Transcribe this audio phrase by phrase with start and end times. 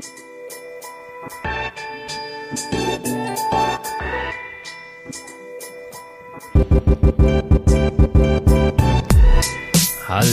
[0.00, 0.06] thank
[3.06, 3.11] you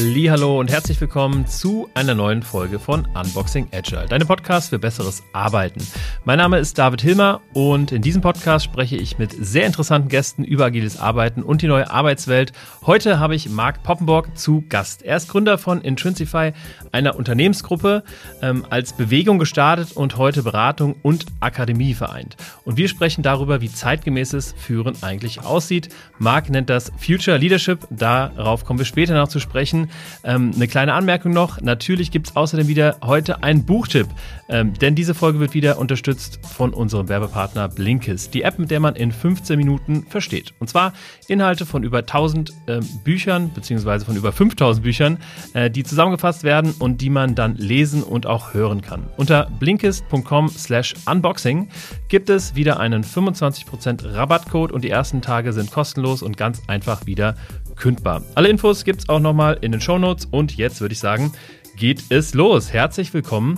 [0.02, 5.24] Hallo und herzlich willkommen zu einer neuen Folge von Unboxing Agile, deinem Podcast für besseres
[5.34, 5.86] Arbeiten.
[6.24, 10.46] Mein Name ist David Hilmer und in diesem Podcast spreche ich mit sehr interessanten Gästen
[10.46, 12.54] über agiles Arbeiten und die neue Arbeitswelt.
[12.86, 15.04] Heute habe ich Marc Poppenborg zu Gast.
[15.04, 16.54] Er ist Gründer von Intrinsify,
[16.94, 18.04] einer Unternehmensgruppe,
[18.42, 22.38] ähm, als Bewegung gestartet und heute Beratung und Akademie vereint.
[22.64, 25.90] Und wir sprechen darüber, wie zeitgemäßes Führen eigentlich aussieht.
[26.20, 27.86] Marc nennt das Future Leadership.
[27.90, 29.89] Darauf kommen wir später noch zu sprechen
[30.24, 31.62] Ähm, eine kleine Anmerkung noch.
[31.62, 34.08] Natürlich gibt es außerdem wieder heute einen Buchtipp,
[34.50, 38.80] ähm, denn diese Folge wird wieder unterstützt von unserem Werbepartner Blinkist, die App, mit der
[38.80, 40.54] man in 15 Minuten versteht.
[40.60, 40.94] Und zwar
[41.28, 45.18] Inhalte von über 1000 äh, Büchern, beziehungsweise von über 5000 Büchern,
[45.54, 49.08] äh, die zusammengefasst werden und die man dann lesen und auch hören kann.
[49.18, 51.70] Unter blinkist.com slash unboxing
[52.08, 57.06] gibt es wieder einen 25% Rabattcode und die ersten Tage sind kostenlos und ganz einfach
[57.06, 57.36] wieder
[57.80, 58.24] kündbar.
[58.36, 61.32] Alle Infos gibt es auch nochmal in den Shownotes und jetzt würde ich sagen,
[61.78, 62.72] geht es los.
[62.72, 63.58] Herzlich willkommen,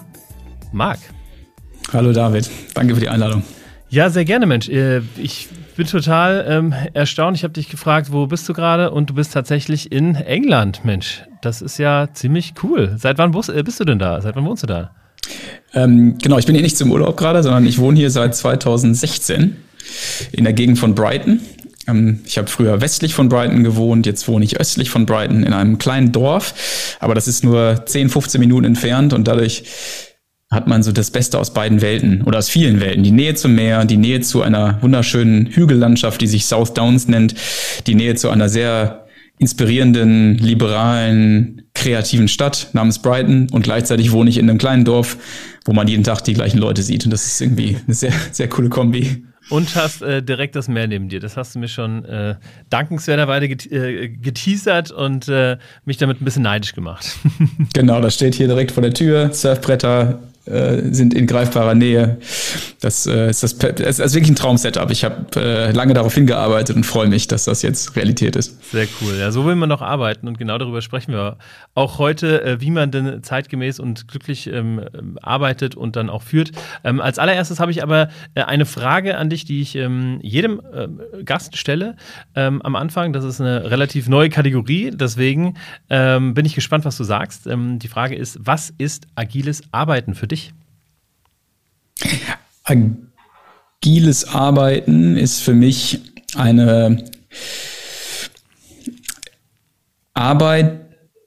[0.72, 1.00] Marc.
[1.92, 3.44] Hallo David, danke für die Einladung.
[3.90, 4.70] Ja, sehr gerne, Mensch.
[4.70, 7.36] Äh, ich bin total ähm, erstaunt.
[7.36, 8.92] Ich habe dich gefragt, wo bist du gerade?
[8.92, 11.24] Und du bist tatsächlich in England, Mensch.
[11.42, 12.96] Das ist ja ziemlich cool.
[12.98, 14.22] Seit wann äh, bist du denn da?
[14.22, 14.92] Seit wann wohnst du da?
[15.74, 19.58] Ähm, genau, ich bin hier nicht zum Urlaub gerade, sondern ich wohne hier seit 2016
[20.32, 21.42] in der Gegend von Brighton.
[21.92, 25.54] Ähm, ich habe früher westlich von Brighton gewohnt, jetzt wohne ich östlich von Brighton in
[25.54, 29.64] einem kleinen Dorf, aber das ist nur 10, 15 Minuten entfernt und dadurch
[30.50, 33.04] hat man so das Beste aus beiden Welten oder aus vielen Welten.
[33.04, 37.36] Die Nähe zum Meer, die Nähe zu einer wunderschönen Hügellandschaft, die sich South Downs nennt,
[37.88, 39.06] die Nähe zu einer sehr
[39.40, 43.48] inspirierenden, liberalen, kreativen Stadt namens Brighton.
[43.50, 45.18] Und gleichzeitig wohne ich in einem kleinen Dorf,
[45.64, 47.06] wo man jeden Tag die gleichen Leute sieht.
[47.06, 50.88] Und das ist irgendwie eine sehr, sehr coole Kombi und hast äh, direkt das Meer
[50.88, 51.20] neben dir.
[51.20, 52.36] Das hast du mir schon äh,
[52.70, 57.06] dankenswerterweise äh, geteasert und äh, mich damit ein bisschen neidisch gemacht.
[57.74, 59.34] genau, das steht hier direkt vor der Tür.
[59.34, 60.20] Surfbretter,
[60.52, 62.18] äh, sind in greifbarer Nähe.
[62.82, 64.90] Das, äh, ist, das, das ist wirklich ein Traum-Setup.
[64.92, 68.72] Ich habe äh, lange darauf hingearbeitet und freue mich, dass das jetzt Realität ist.
[68.72, 69.16] Sehr cool.
[69.20, 71.38] Ja, so will man noch arbeiten und genau darüber sprechen wir
[71.74, 74.82] auch heute, äh, wie man denn zeitgemäß und glücklich ähm,
[75.22, 76.52] arbeitet und dann auch führt.
[76.84, 80.62] Ähm, als allererstes habe ich aber äh, eine Frage an dich, die ich ähm, jedem
[81.24, 81.96] Gast stelle
[82.36, 83.14] ähm, am Anfang.
[83.14, 85.56] Das ist eine relativ neue Kategorie, deswegen
[85.90, 87.48] ähm, bin ich gespannt, was du sagst.
[87.48, 90.41] Ähm, die Frage ist, was ist agiles Arbeiten für dich?
[90.42, 90.52] Dich?
[93.84, 96.00] Agiles Arbeiten ist für mich
[96.36, 97.04] eine
[100.14, 100.82] Arbeit,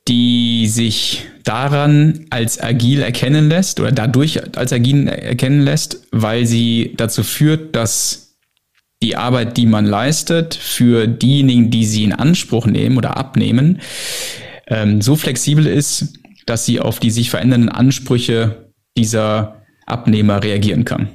[0.09, 6.95] die sich daran als agil erkennen lässt oder dadurch als agil erkennen lässt, weil sie
[6.97, 8.37] dazu führt, dass
[9.03, 13.81] die Arbeit, die man leistet, für diejenigen, die sie in Anspruch nehmen oder abnehmen,
[14.67, 18.64] ähm, so flexibel ist, dass sie auf die sich verändernden Ansprüche
[18.97, 21.09] dieser Abnehmer reagieren kann.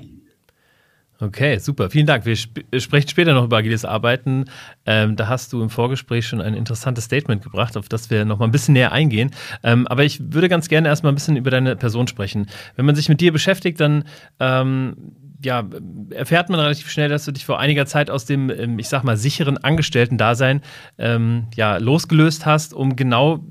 [1.21, 1.89] Okay, super.
[1.89, 2.25] Vielen Dank.
[2.25, 4.45] Wir sp sprechen später noch über agiles Arbeiten.
[4.85, 8.39] Ähm, da hast du im Vorgespräch schon ein interessantes Statement gebracht, auf das wir noch
[8.39, 9.31] mal ein bisschen näher eingehen.
[9.61, 12.47] Ähm, aber ich würde ganz gerne erstmal ein bisschen über deine Person sprechen.
[12.77, 14.05] Wenn man sich mit dir beschäftigt, dann
[14.39, 14.95] ähm,
[15.43, 15.67] ja,
[16.11, 19.03] erfährt man relativ schnell, dass du dich vor einiger Zeit aus dem, ähm, ich sag
[19.03, 20.61] mal, sicheren Angestellten-Dasein
[20.97, 23.43] ähm, ja, losgelöst hast, um genau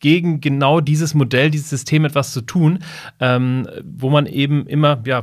[0.00, 2.80] gegen genau dieses Modell, dieses System etwas zu tun,
[3.20, 5.22] ähm, wo man eben immer, ja,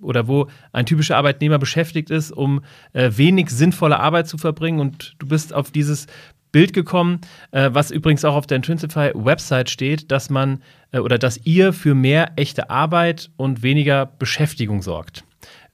[0.00, 2.62] oder wo ein typischer Arbeitnehmer beschäftigt ist, um
[2.92, 4.80] äh, wenig sinnvolle Arbeit zu verbringen.
[4.80, 6.06] Und du bist auf dieses
[6.52, 10.62] Bild gekommen, äh, was übrigens auch auf der Intrinsify-Website steht, dass man
[10.92, 15.24] äh, oder dass ihr für mehr echte Arbeit und weniger Beschäftigung sorgt.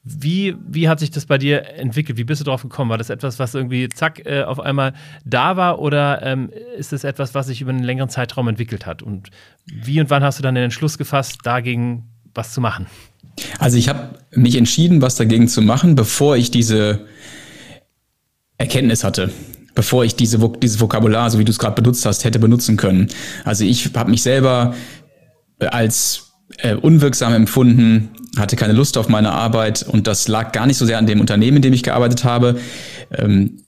[0.03, 2.17] Wie, wie hat sich das bei dir entwickelt?
[2.17, 2.89] Wie bist du drauf gekommen?
[2.89, 4.93] War das etwas, was irgendwie zack äh, auf einmal
[5.25, 9.03] da war oder ähm, ist es etwas, was sich über einen längeren Zeitraum entwickelt hat?
[9.03, 9.29] Und
[9.65, 12.87] wie und wann hast du dann den Entschluss gefasst, dagegen was zu machen?
[13.59, 17.05] Also ich habe mich entschieden, was dagegen zu machen, bevor ich diese
[18.57, 19.29] Erkenntnis hatte
[19.75, 23.07] bevor ich diese, dieses Vokabular, so wie du es gerade benutzt hast, hätte benutzen können.
[23.45, 24.75] Also ich habe mich selber
[25.59, 30.77] als äh, unwirksam empfunden, hatte keine Lust auf meine Arbeit und das lag gar nicht
[30.77, 32.59] so sehr an dem Unternehmen, in dem ich gearbeitet habe,
[33.17, 33.63] ähm,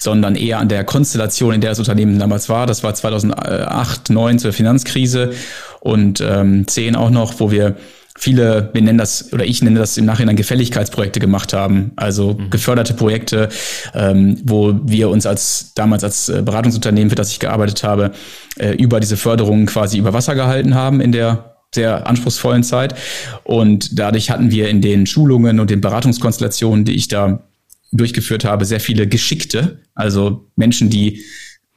[0.00, 2.66] sondern eher an der Konstellation, in der das Unternehmen damals war.
[2.66, 5.32] Das war 2008, 2009 zur Finanzkrise
[5.80, 7.76] und ähm, 10 auch noch, wo wir
[8.18, 12.50] viele, wir nennen das, oder ich nenne das im Nachhinein Gefälligkeitsprojekte gemacht haben, also mhm.
[12.50, 13.48] geförderte Projekte,
[13.94, 18.12] ähm, wo wir uns als damals als äh, Beratungsunternehmen, für das ich gearbeitet habe,
[18.58, 22.96] äh, über diese Förderungen quasi über Wasser gehalten haben in der sehr anspruchsvollen Zeit.
[23.44, 27.44] Und dadurch hatten wir in den Schulungen und den Beratungskonstellationen, die ich da
[27.92, 31.22] durchgeführt habe, sehr viele Geschickte, also Menschen, die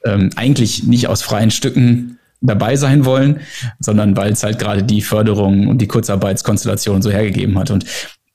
[0.04, 3.40] ähm, eigentlich nicht aus freien Stücken dabei sein wollen,
[3.78, 7.70] sondern weil es halt gerade die Förderung und die Kurzarbeitskonstellation so hergegeben hat.
[7.70, 7.84] Und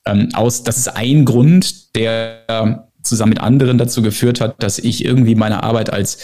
[0.05, 5.05] ähm, aus, das ist ein Grund, der zusammen mit anderen dazu geführt hat, dass ich
[5.05, 6.19] irgendwie meine Arbeit als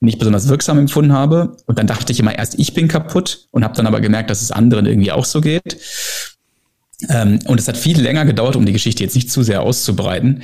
[0.00, 1.56] nicht besonders wirksam empfunden habe.
[1.66, 4.42] Und dann dachte ich immer erst, ich bin kaputt und habe dann aber gemerkt, dass
[4.42, 5.78] es anderen irgendwie auch so geht.
[7.08, 10.42] Ähm, und es hat viel länger gedauert, um die Geschichte jetzt nicht zu sehr auszubreiten.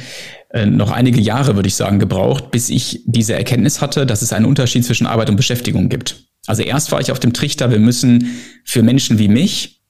[0.50, 4.32] Äh, noch einige Jahre, würde ich sagen, gebraucht, bis ich diese Erkenntnis hatte, dass es
[4.32, 6.24] einen Unterschied zwischen Arbeit und Beschäftigung gibt.
[6.46, 9.82] Also erst war ich auf dem Trichter, wir müssen für Menschen wie mich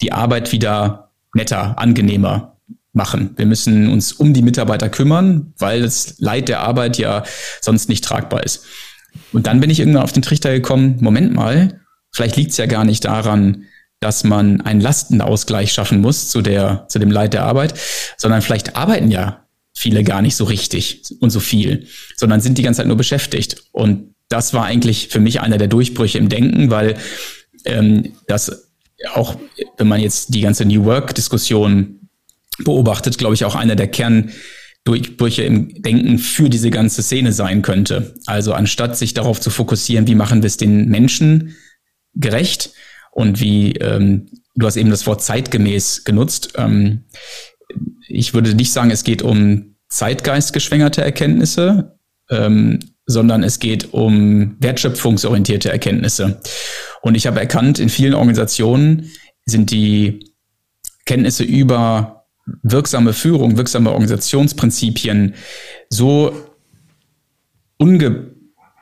[0.00, 2.56] die Arbeit wieder netter, angenehmer
[2.92, 3.34] machen.
[3.36, 7.22] Wir müssen uns um die Mitarbeiter kümmern, weil das Leid der Arbeit ja
[7.60, 8.64] sonst nicht tragbar ist.
[9.32, 12.66] Und dann bin ich irgendwann auf den Trichter gekommen, Moment mal, vielleicht liegt es ja
[12.66, 13.64] gar nicht daran,
[14.00, 17.74] dass man einen Lastenausgleich schaffen muss zu, der, zu dem Leid der Arbeit,
[18.16, 19.44] sondern vielleicht arbeiten ja
[19.74, 23.64] viele gar nicht so richtig und so viel, sondern sind die ganze Zeit nur beschäftigt.
[23.72, 26.96] Und das war eigentlich für mich einer der Durchbrüche im Denken, weil
[27.64, 28.68] ähm, das
[29.14, 29.36] auch,
[29.76, 32.08] wenn man jetzt die ganze New Work-Diskussion
[32.58, 33.88] beobachtet, glaube ich, auch einer der
[34.88, 38.14] Kerndurchbrüche im Denken für diese ganze Szene sein könnte.
[38.26, 41.56] Also anstatt sich darauf zu fokussieren, wie machen wir es den Menschen
[42.14, 42.70] gerecht,
[43.18, 46.52] und wie, ähm, du hast eben das Wort zeitgemäß genutzt.
[46.56, 47.04] Ähm,
[48.06, 51.98] ich würde nicht sagen, es geht um zeitgeistgeschwängerte Erkenntnisse,
[52.30, 56.40] ähm, sondern es geht um wertschöpfungsorientierte Erkenntnisse.
[57.02, 59.10] Und ich habe erkannt, in vielen Organisationen
[59.46, 60.32] sind die
[61.04, 62.17] Kenntnisse über
[62.62, 65.34] wirksame Führung, wirksame Organisationsprinzipien
[65.90, 66.32] so
[67.78, 68.38] unge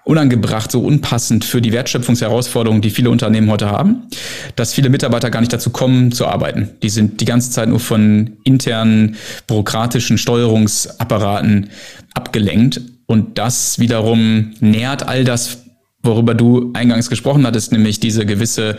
[0.07, 4.05] unangebracht, so unpassend für die Wertschöpfungsherausforderungen, die viele Unternehmen heute haben,
[4.55, 6.71] dass viele Mitarbeiter gar nicht dazu kommen, zu arbeiten.
[6.81, 9.17] Die sind die ganze Zeit nur von internen
[9.49, 11.71] bürokratischen Steuerungsapparaten
[12.15, 12.81] abgelenkt.
[13.07, 15.65] Und das wiederum nährt all das,
[16.05, 18.79] worüber du eingangs gesprochen hattest, nämlich diese gewisse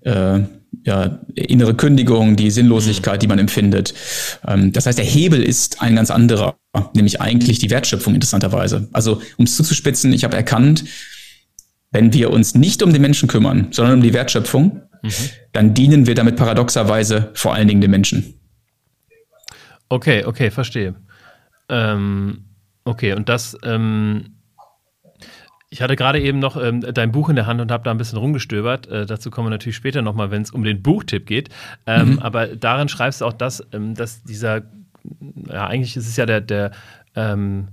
[0.00, 0.40] äh,
[0.84, 3.94] ja, innere Kündigung, die Sinnlosigkeit, die man empfindet.
[4.46, 6.56] Ähm, das heißt, der Hebel ist ein ganz anderer,
[6.94, 8.88] nämlich eigentlich die Wertschöpfung interessanterweise.
[8.92, 10.84] Also, um es zuzuspitzen, ich habe erkannt,
[11.90, 15.10] wenn wir uns nicht um den Menschen kümmern, sondern um die Wertschöpfung, mhm.
[15.52, 18.34] dann dienen wir damit paradoxerweise vor allen Dingen den Menschen.
[19.88, 20.96] Okay, okay, verstehe.
[21.68, 22.46] Ähm,
[22.84, 24.34] okay, und das ähm,
[25.74, 27.98] ich hatte gerade eben noch ähm, dein Buch in der Hand und habe da ein
[27.98, 28.86] bisschen rumgestöbert.
[28.86, 31.48] Äh, dazu kommen wir natürlich später nochmal, wenn es um den Buchtipp geht.
[31.84, 32.18] Ähm, mhm.
[32.20, 34.62] Aber darin schreibst du auch das, ähm, dass dieser,
[35.48, 36.70] ja, eigentlich ist es ja der, der
[37.16, 37.70] ähm,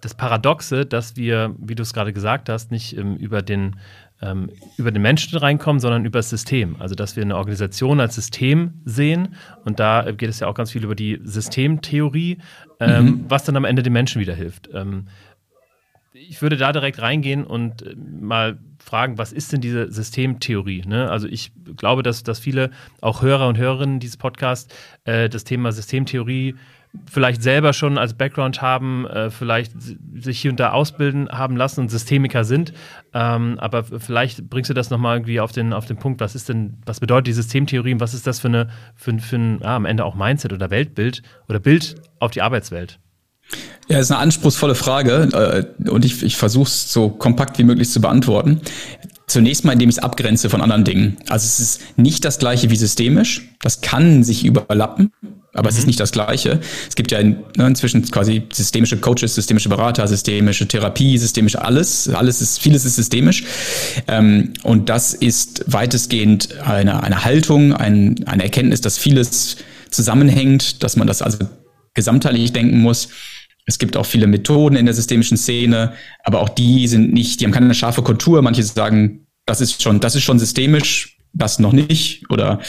[0.00, 3.76] das Paradoxe, dass wir, wie du es gerade gesagt hast, nicht ähm, über den
[4.22, 6.76] ähm, über den Menschen reinkommen, sondern über das System.
[6.78, 9.34] Also, dass wir eine Organisation als System sehen.
[9.66, 12.38] Und da geht es ja auch ganz viel über die Systemtheorie,
[12.80, 13.24] mhm.
[13.28, 14.70] was dann am Ende den Menschen wieder hilft.
[16.14, 20.82] Ich würde da direkt reingehen und äh, mal fragen, was ist denn diese Systemtheorie?
[20.86, 21.10] Ne?
[21.10, 22.70] Also ich glaube, dass, dass viele,
[23.00, 24.74] auch Hörer und Hörerinnen dieses Podcasts,
[25.04, 26.54] äh, das Thema Systemtheorie
[27.10, 31.80] vielleicht selber schon als Background haben, äh, vielleicht sich hier und da ausbilden haben lassen
[31.80, 32.74] und Systemiker sind.
[33.14, 36.50] Ähm, aber vielleicht bringst du das nochmal irgendwie auf den, auf den Punkt, was ist
[36.50, 39.76] denn, was bedeutet die Systemtheorie und was ist das für eine, für, für ein, ja,
[39.76, 42.98] am Ende auch Mindset oder Weltbild oder Bild auf die Arbeitswelt?
[43.88, 45.28] Ja, ist eine anspruchsvolle Frage
[45.84, 48.60] äh, und ich, ich versuche es so kompakt wie möglich zu beantworten.
[49.26, 51.16] Zunächst mal, indem ich es abgrenze von anderen Dingen.
[51.28, 53.42] Also es ist nicht das gleiche wie systemisch.
[53.60, 55.12] Das kann sich überlappen,
[55.52, 55.68] aber mhm.
[55.68, 55.86] es ist mhm.
[55.88, 56.60] nicht das gleiche.
[56.88, 62.08] Es gibt ja in, ne, inzwischen quasi systemische Coaches, systemische Berater, systemische Therapie, systemische alles.
[62.08, 63.44] Alles ist, vieles ist systemisch.
[64.06, 69.56] Ähm, und das ist weitestgehend eine, eine Haltung, ein, eine Erkenntnis, dass vieles
[69.90, 71.38] zusammenhängt, dass man das also
[71.94, 73.08] gesamtheitlich denken muss.
[73.64, 75.92] Es gibt auch viele Methoden in der systemischen Szene,
[76.24, 78.42] aber auch die sind nicht, die haben keine scharfe Kontur.
[78.42, 82.28] Manche sagen, das ist schon, das ist schon systemisch, das noch nicht.
[82.30, 82.60] Oder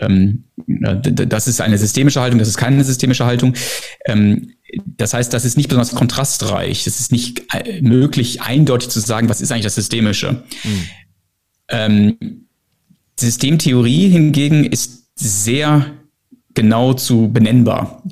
[0.00, 3.54] ähm, das ist eine systemische Haltung, das ist keine systemische Haltung.
[4.06, 4.52] Ähm,
[4.84, 6.86] das heißt, das ist nicht besonders kontrastreich.
[6.86, 10.44] Es ist nicht äh, möglich, eindeutig zu sagen, was ist eigentlich das Systemische.
[10.62, 10.84] Mhm.
[11.68, 12.16] Ähm,
[13.18, 15.99] Systemtheorie hingegen ist sehr
[16.60, 18.02] genau zu benennbar,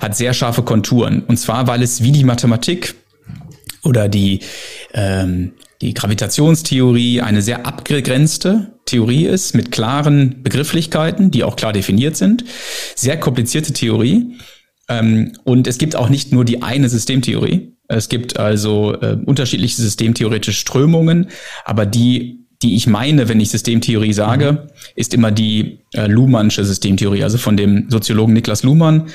[0.00, 1.24] hat sehr scharfe Konturen.
[1.26, 2.94] Und zwar, weil es wie die Mathematik
[3.82, 4.38] oder die,
[4.94, 12.16] ähm, die Gravitationstheorie eine sehr abgegrenzte Theorie ist mit klaren Begrifflichkeiten, die auch klar definiert
[12.16, 12.44] sind.
[12.94, 14.36] Sehr komplizierte Theorie.
[14.88, 17.74] Ähm, und es gibt auch nicht nur die eine Systemtheorie.
[17.88, 21.30] Es gibt also äh, unterschiedliche systemtheoretische Strömungen,
[21.64, 24.58] aber die die ich meine, wenn ich Systemtheorie sage, mhm.
[24.96, 29.10] ist immer die äh, Luhmannsche Systemtheorie, also von dem Soziologen Niklas Luhmann, mhm.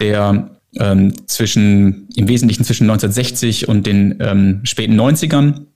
[0.00, 5.66] der ähm, zwischen, im Wesentlichen zwischen 1960 und den ähm, späten 90ern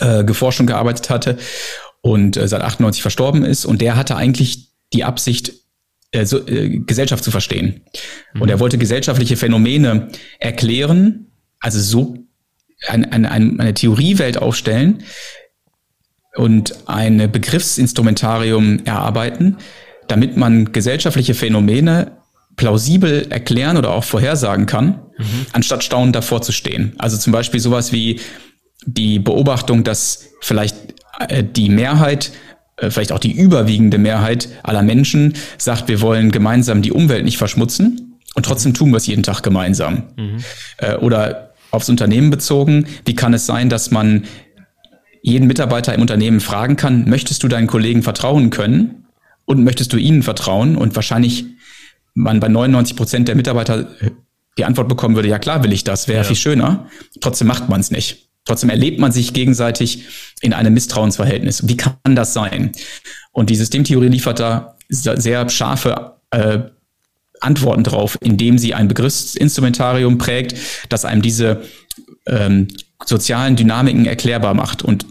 [0.00, 1.38] äh, geforscht und gearbeitet hatte
[2.00, 3.64] und äh, seit 98 verstorben ist.
[3.64, 5.52] Und der hatte eigentlich die Absicht,
[6.12, 7.82] äh, so, äh, Gesellschaft zu verstehen.
[8.34, 8.42] Mhm.
[8.42, 11.26] Und er wollte gesellschaftliche Phänomene erklären,
[11.60, 12.16] also so
[12.86, 15.02] eine, eine, eine Theoriewelt aufstellen
[16.38, 19.56] und ein Begriffsinstrumentarium erarbeiten,
[20.06, 22.12] damit man gesellschaftliche Phänomene
[22.56, 25.46] plausibel erklären oder auch vorhersagen kann, mhm.
[25.52, 26.94] anstatt staunend davor zu stehen.
[26.98, 28.20] Also zum Beispiel sowas wie
[28.86, 30.76] die Beobachtung, dass vielleicht
[31.28, 32.30] äh, die Mehrheit
[32.76, 37.38] äh, vielleicht auch die überwiegende Mehrheit aller Menschen sagt, wir wollen gemeinsam die Umwelt nicht
[37.38, 40.04] verschmutzen und trotzdem tun wir es jeden Tag gemeinsam.
[40.16, 40.44] Mhm.
[41.00, 44.24] Oder aufs Unternehmen bezogen, wie kann es sein, dass man
[45.28, 49.06] jeden Mitarbeiter im Unternehmen fragen kann, möchtest du deinen Kollegen vertrauen können
[49.44, 50.76] und möchtest du ihnen vertrauen?
[50.76, 51.46] Und wahrscheinlich
[52.14, 53.88] man bei 99 Prozent der Mitarbeiter
[54.58, 56.24] die Antwort bekommen würde, ja klar will ich das, wäre ja.
[56.24, 56.88] viel schöner.
[57.20, 58.28] Trotzdem macht man es nicht.
[58.44, 60.04] Trotzdem erlebt man sich gegenseitig
[60.40, 61.68] in einem Misstrauensverhältnis.
[61.68, 62.72] Wie kann das sein?
[63.30, 66.60] Und die Systemtheorie liefert da sehr scharfe äh,
[67.40, 70.56] Antworten drauf, indem sie ein Begriffsinstrumentarium prägt,
[70.88, 71.62] das einem diese
[72.26, 72.68] ähm,
[73.04, 74.82] sozialen Dynamiken erklärbar macht.
[74.82, 75.06] Und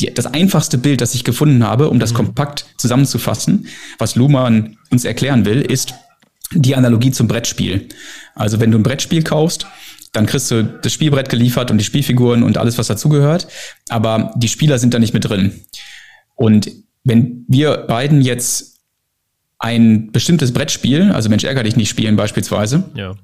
[0.00, 2.16] die, das einfachste Bild, das ich gefunden habe, um das mhm.
[2.16, 3.66] kompakt zusammenzufassen,
[3.98, 5.94] was Luhmann uns erklären will, ist
[6.52, 7.88] die Analogie zum Brettspiel.
[8.34, 9.66] Also wenn du ein Brettspiel kaufst,
[10.12, 13.48] dann kriegst du das Spielbrett geliefert und die Spielfiguren und alles, was dazugehört,
[13.88, 15.60] aber die Spieler sind da nicht mit drin.
[16.34, 16.70] Und
[17.04, 18.80] wenn wir beiden jetzt
[19.58, 23.14] ein bestimmtes Brettspiel, also Mensch ärger dich nicht spielen beispielsweise, ja.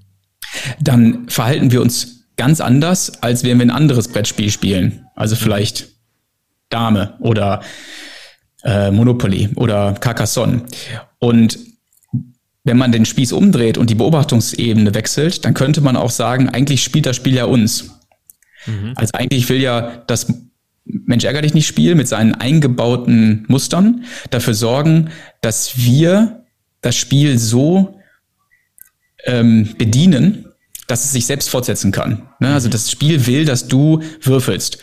[0.81, 5.07] dann verhalten wir uns ganz anders, als wenn wir ein anderes Brettspiel spielen.
[5.15, 5.89] Also vielleicht
[6.73, 7.63] Dame oder
[8.65, 10.63] äh, Monopoly oder Carcassonne.
[11.19, 11.59] Und
[12.65, 16.83] wenn man den Spieß umdreht und die Beobachtungsebene wechselt, dann könnte man auch sagen, eigentlich
[16.85, 17.91] spielt das Spiel ja uns.
[18.67, 18.93] Mhm.
[18.95, 20.33] Also eigentlich will ja das
[20.85, 25.11] Mensch ärger dich nicht Spiel mit seinen eingebauten Mustern dafür sorgen,
[25.41, 26.45] dass wir
[26.81, 27.99] das Spiel so
[29.25, 30.47] ähm, bedienen,
[30.89, 32.29] dass es sich selbst fortsetzen kann.
[32.41, 32.53] Ne?
[32.53, 32.73] Also mhm.
[32.73, 34.79] das Spiel will, dass du würfelst.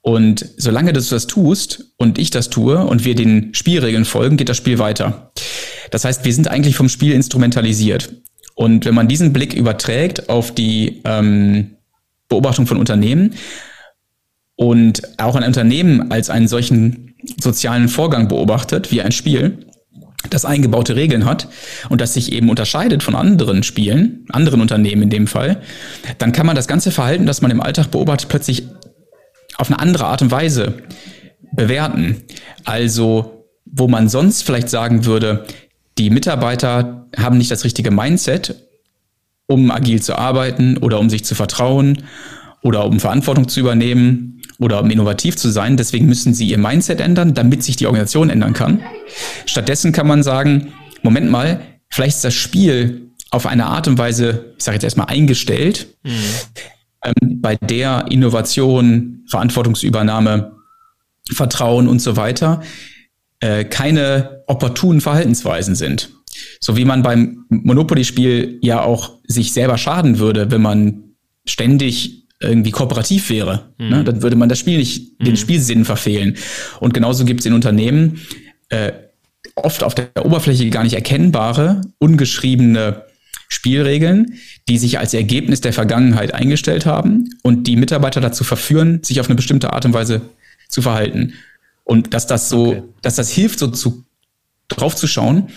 [0.00, 4.48] Und solange du das tust und ich das tue und wir den Spielregeln folgen, geht
[4.48, 5.32] das Spiel weiter.
[5.90, 8.14] Das heißt, wir sind eigentlich vom Spiel instrumentalisiert.
[8.54, 11.76] Und wenn man diesen Blick überträgt auf die ähm,
[12.28, 13.34] Beobachtung von Unternehmen,
[14.58, 19.58] und auch ein Unternehmen als einen solchen sozialen Vorgang beobachtet, wie ein Spiel,
[20.30, 21.46] das eingebaute Regeln hat
[21.88, 25.62] und das sich eben unterscheidet von anderen Spielen, anderen Unternehmen in dem Fall,
[26.18, 28.64] dann kann man das ganze Verhalten, das man im Alltag beobachtet, plötzlich
[29.58, 30.82] auf eine andere Art und Weise
[31.52, 32.22] bewerten.
[32.64, 35.44] Also, wo man sonst vielleicht sagen würde,
[35.98, 38.54] die Mitarbeiter haben nicht das richtige Mindset,
[39.46, 42.04] um agil zu arbeiten oder um sich zu vertrauen
[42.62, 45.76] oder um Verantwortung zu übernehmen, oder um innovativ zu sein.
[45.76, 48.80] Deswegen müssen sie ihr Mindset ändern, damit sich die Organisation ändern kann.
[49.46, 50.72] Stattdessen kann man sagen,
[51.02, 55.08] Moment mal, vielleicht ist das Spiel auf eine Art und Weise, ich sage jetzt erstmal
[55.08, 56.10] eingestellt, mhm.
[57.04, 60.52] Ähm, bei der Innovation, Verantwortungsübernahme,
[61.30, 62.62] Vertrauen und so weiter
[63.40, 66.10] äh, keine opportunen Verhaltensweisen sind.
[66.60, 71.04] So wie man beim Monopoly-Spiel ja auch sich selber schaden würde, wenn man
[71.46, 73.74] ständig irgendwie kooperativ wäre.
[73.78, 73.88] Mhm.
[73.88, 74.04] Ne?
[74.04, 75.36] Dann würde man das Spiel nicht, den mhm.
[75.36, 76.36] Spielsinn verfehlen.
[76.80, 78.20] Und genauso gibt es in Unternehmen
[78.68, 78.92] äh,
[79.54, 83.04] oft auf der Oberfläche gar nicht erkennbare, ungeschriebene
[83.48, 84.34] Spielregeln,
[84.68, 89.26] die sich als Ergebnis der Vergangenheit eingestellt haben und die Mitarbeiter dazu verführen, sich auf
[89.26, 90.20] eine bestimmte Art und Weise
[90.68, 91.34] zu verhalten.
[91.84, 92.82] Und dass das so, okay.
[93.00, 94.04] dass das hilft, so zu,
[94.68, 95.48] drauf zu schauen,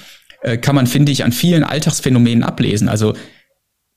[0.42, 2.88] äh, kann man, finde ich, an vielen Alltagsphänomenen ablesen.
[2.88, 3.14] Also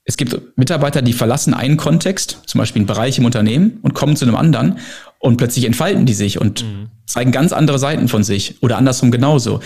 [0.04, 4.16] es gibt Mitarbeiter, die verlassen einen Kontext, zum Beispiel einen Bereich im Unternehmen, und kommen
[4.16, 4.78] zu einem anderen
[5.24, 6.90] und plötzlich entfalten die sich und mhm.
[7.06, 9.60] zeigen ganz andere Seiten von sich oder andersrum genauso.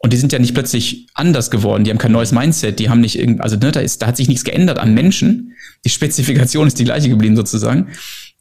[0.00, 3.00] Und die sind ja nicht plötzlich anders geworden, die haben kein neues Mindset, die haben
[3.00, 5.52] nicht irgend, also ne, da ist, da hat sich nichts geändert an Menschen.
[5.84, 7.86] Die Spezifikation ist die gleiche geblieben sozusagen,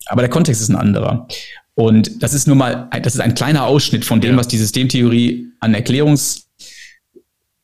[0.08, 1.28] aber der Kontext ist ein anderer.
[1.76, 4.38] Und das ist nur mal, das ist ein kleiner Ausschnitt von dem, ja.
[4.38, 6.48] was die Systemtheorie an Erklärungs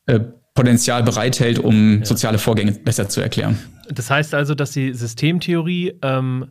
[0.05, 0.19] äh,
[0.53, 2.05] Potenzial bereithält, um ja.
[2.05, 3.57] soziale Vorgänge besser zu erklären.
[3.89, 6.45] Das heißt also, dass die Systemtheorie ähm,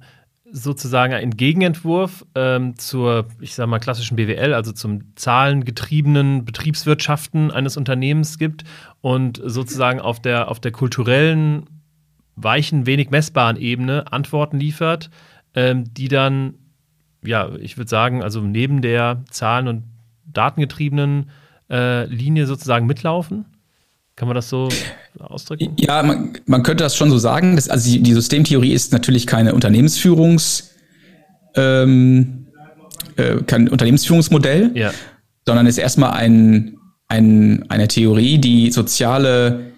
[0.52, 7.76] sozusagen ein Gegenentwurf ähm, zur, ich sage mal, klassischen BWL, also zum zahlengetriebenen Betriebswirtschaften eines
[7.76, 8.64] Unternehmens gibt
[9.00, 11.66] und sozusagen auf der, auf der kulturellen,
[12.36, 15.10] weichen, wenig messbaren Ebene Antworten liefert,
[15.54, 16.54] ähm, die dann
[17.22, 19.84] ja, ich würde sagen, also neben der Zahlen- und
[20.24, 21.30] datengetriebenen
[21.70, 23.46] äh, Linie sozusagen mitlaufen?
[24.16, 24.68] Kann man das so
[25.18, 25.74] ausdrücken?
[25.78, 27.56] Ja, man, man könnte das schon so sagen.
[27.56, 30.70] Das, also die, die Systemtheorie ist natürlich keine Unternehmensführungs,
[31.56, 32.46] ähm,
[33.16, 34.92] äh, kein Unternehmensführungsmodell, ja.
[35.46, 36.76] sondern ist erstmal ein,
[37.08, 39.70] ein, eine Theorie, die soziale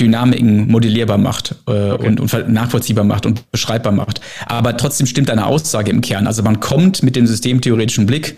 [0.00, 2.08] Dynamiken modellierbar macht äh, okay.
[2.08, 4.20] und, und nachvollziehbar macht und beschreibbar macht.
[4.46, 6.26] Aber trotzdem stimmt eine Aussage im Kern.
[6.26, 8.36] Also man kommt mit dem systemtheoretischen Blick,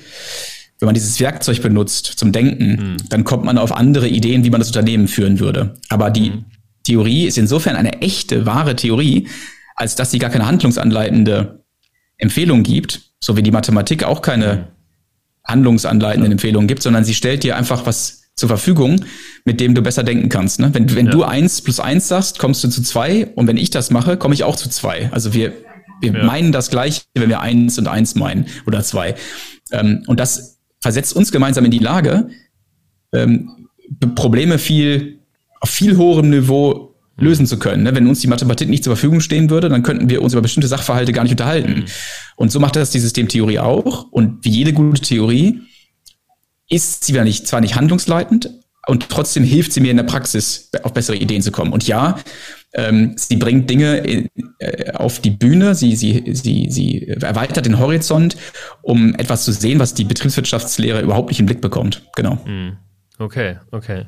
[0.84, 2.96] wenn man dieses Werkzeug benutzt zum Denken, mhm.
[3.08, 5.76] dann kommt man auf andere Ideen, wie man das Unternehmen führen würde.
[5.88, 6.44] Aber die mhm.
[6.82, 9.28] Theorie ist insofern eine echte, wahre Theorie,
[9.76, 11.64] als dass sie gar keine handlungsanleitende
[12.18, 14.60] Empfehlung gibt, so wie die Mathematik auch keine mhm.
[15.44, 19.02] handlungsanleitenden Empfehlungen gibt, sondern sie stellt dir einfach was zur Verfügung,
[19.46, 20.60] mit dem du besser denken kannst.
[20.60, 20.68] Ne?
[20.74, 21.12] Wenn, wenn ja.
[21.12, 24.34] du eins plus eins sagst, kommst du zu zwei und wenn ich das mache, komme
[24.34, 25.08] ich auch zu zwei.
[25.12, 25.54] Also wir,
[26.02, 26.24] wir ja.
[26.24, 29.14] meinen das gleiche, wenn wir eins und eins meinen oder zwei.
[29.72, 30.53] Ähm, und das
[30.84, 32.28] versetzt uns gemeinsam in die Lage,
[33.14, 33.68] ähm,
[34.14, 35.18] Probleme viel
[35.62, 37.84] auf viel hoherem Niveau lösen zu können.
[37.84, 37.94] Ne?
[37.94, 40.68] Wenn uns die Mathematik nicht zur Verfügung stehen würde, dann könnten wir uns über bestimmte
[40.68, 41.74] Sachverhalte gar nicht unterhalten.
[41.80, 41.84] Mhm.
[42.36, 44.08] Und so macht das die Systemtheorie auch.
[44.10, 45.62] Und wie jede gute Theorie
[46.68, 48.50] ist sie nicht, zwar nicht handlungsleitend,
[48.86, 51.72] und trotzdem hilft sie mir in der Praxis, auf bessere Ideen zu kommen.
[51.72, 52.18] Und ja,
[52.74, 54.28] ähm, sie bringt Dinge in,
[54.58, 58.36] äh, auf die Bühne, sie, sie, sie, sie erweitert den Horizont,
[58.82, 62.02] um etwas zu sehen, was die Betriebswirtschaftslehre überhaupt nicht im Blick bekommt.
[62.16, 62.38] Genau.
[62.44, 62.76] Hm.
[63.18, 64.06] Okay, okay.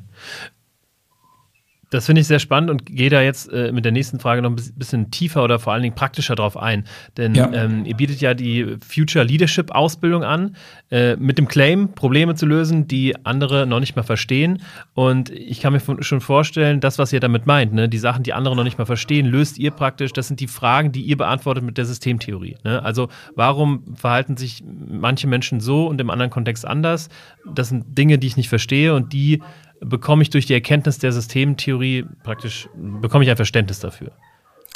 [1.97, 4.51] Das finde ich sehr spannend und gehe da jetzt äh, mit der nächsten Frage noch
[4.51, 6.85] ein bisschen tiefer oder vor allen Dingen praktischer drauf ein.
[7.17, 7.51] Denn ja.
[7.55, 10.57] ähm, ihr bietet ja die Future Leadership Ausbildung an,
[10.91, 14.63] äh, mit dem Claim, Probleme zu lösen, die andere noch nicht mal verstehen.
[14.93, 18.35] Und ich kann mir schon vorstellen, das, was ihr damit meint, ne, die Sachen, die
[18.35, 20.13] andere noch nicht mal verstehen, löst ihr praktisch.
[20.13, 22.59] Das sind die Fragen, die ihr beantwortet mit der Systemtheorie.
[22.63, 22.83] Ne?
[22.83, 27.09] Also, warum verhalten sich manche Menschen so und im anderen Kontext anders?
[27.55, 29.41] Das sind Dinge, die ich nicht verstehe und die
[29.89, 34.13] bekomme ich durch die Erkenntnis der Systemtheorie praktisch, bekomme ich ein Verständnis dafür.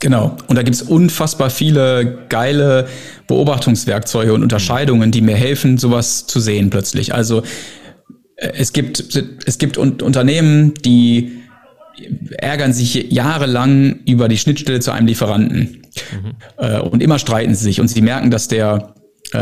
[0.01, 0.37] Genau.
[0.47, 2.89] Und da gibt es unfassbar viele geile
[3.27, 7.13] Beobachtungswerkzeuge und Unterscheidungen, die mir helfen, sowas zu sehen plötzlich.
[7.13, 7.43] Also
[8.37, 9.01] äh, es gibt,
[9.45, 11.33] es gibt Unternehmen, die
[12.39, 15.83] ärgern sich jahrelang über die Schnittstelle zu einem Lieferanten.
[16.13, 16.33] Mhm.
[16.57, 17.81] Äh, und immer streiten sie sich.
[17.81, 18.95] Und sie merken, dass der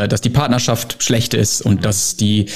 [0.08, 2.46] dass die Partnerschaft schlecht ist und dass die,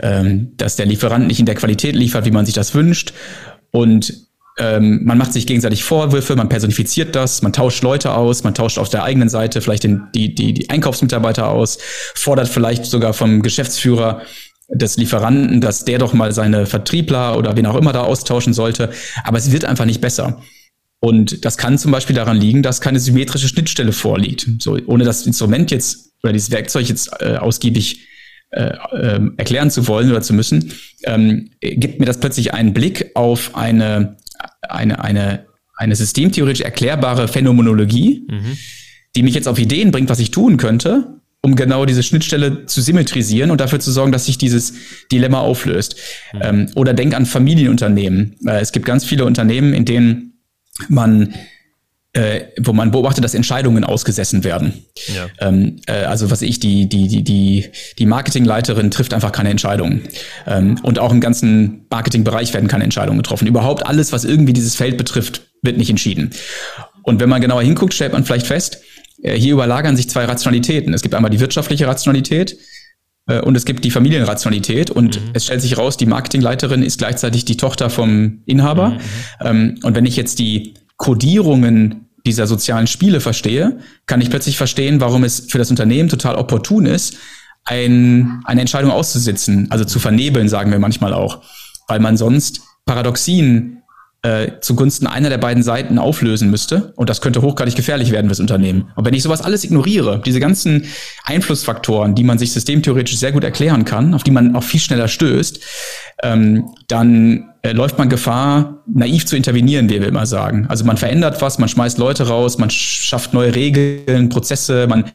[0.00, 3.12] ähm, dass der Lieferant nicht in der Qualität liefert, wie man sich das wünscht.
[3.70, 4.28] Und
[4.58, 8.78] ähm, man macht sich gegenseitig Vorwürfe, man personifiziert das, man tauscht Leute aus, man tauscht
[8.78, 11.78] auf der eigenen Seite vielleicht den, die, die, die Einkaufsmitarbeiter aus,
[12.14, 14.22] fordert vielleicht sogar vom Geschäftsführer
[14.68, 18.90] des Lieferanten, dass der doch mal seine Vertriebler oder wen auch immer da austauschen sollte.
[19.24, 20.42] Aber es wird einfach nicht besser.
[21.00, 24.46] Und das kann zum Beispiel daran liegen, dass keine symmetrische Schnittstelle vorliegt.
[24.60, 28.06] So, ohne das Instrument jetzt oder dieses Werkzeug jetzt äh, ausgiebig
[28.50, 30.72] äh, äh, erklären zu wollen oder zu müssen,
[31.04, 34.18] ähm, gibt mir das plötzlich einen Blick auf eine,
[34.60, 38.58] eine, eine, eine systemtheoretisch erklärbare Phänomenologie, mhm.
[39.16, 42.82] die mich jetzt auf Ideen bringt, was ich tun könnte, um genau diese Schnittstelle zu
[42.82, 44.74] symmetrisieren und dafür zu sorgen, dass sich dieses
[45.10, 45.96] Dilemma auflöst.
[46.34, 46.40] Mhm.
[46.42, 48.36] Ähm, oder denk an Familienunternehmen.
[48.46, 50.42] Äh, es gibt ganz viele Unternehmen, in denen
[50.88, 51.34] man
[52.14, 54.84] äh, wo man beobachtet, dass Entscheidungen ausgesessen werden.
[55.14, 55.28] Ja.
[55.48, 60.02] Ähm, äh, also was ich, die, die, die, die, die Marketingleiterin trifft einfach keine Entscheidungen.
[60.46, 63.46] Ähm, und auch im ganzen Marketingbereich werden keine Entscheidungen getroffen.
[63.46, 66.30] Überhaupt alles, was irgendwie dieses Feld betrifft, wird nicht entschieden.
[67.02, 68.82] Und wenn man genauer hinguckt, stellt man vielleicht fest,
[69.22, 70.92] äh, hier überlagern sich zwei Rationalitäten.
[70.92, 72.58] Es gibt einmal die wirtschaftliche Rationalität,
[73.26, 75.30] äh, und es gibt die Familienrationalität und mhm.
[75.32, 78.90] es stellt sich raus, die Marketingleiterin ist gleichzeitig die Tochter vom Inhaber.
[78.90, 78.98] Mhm.
[79.40, 85.00] Ähm, und wenn ich jetzt die Kodierungen dieser sozialen Spiele verstehe, kann ich plötzlich verstehen,
[85.00, 87.16] warum es für das Unternehmen total opportun ist,
[87.64, 91.42] ein, eine Entscheidung auszusitzen, also zu vernebeln, sagen wir manchmal auch,
[91.88, 93.81] weil man sonst Paradoxien
[94.22, 96.92] äh, zugunsten einer der beiden Seiten auflösen müsste.
[96.96, 98.92] Und das könnte hochgradig gefährlich werden fürs Unternehmen.
[98.94, 100.86] Und wenn ich sowas alles ignoriere, diese ganzen
[101.24, 105.08] Einflussfaktoren, die man sich systemtheoretisch sehr gut erklären kann, auf die man auch viel schneller
[105.08, 105.60] stößt,
[106.22, 110.66] ähm, dann äh, läuft man Gefahr, naiv zu intervenieren, wie wir immer sagen.
[110.68, 115.10] Also man verändert was, man schmeißt Leute raus, man schafft neue Regeln, Prozesse, man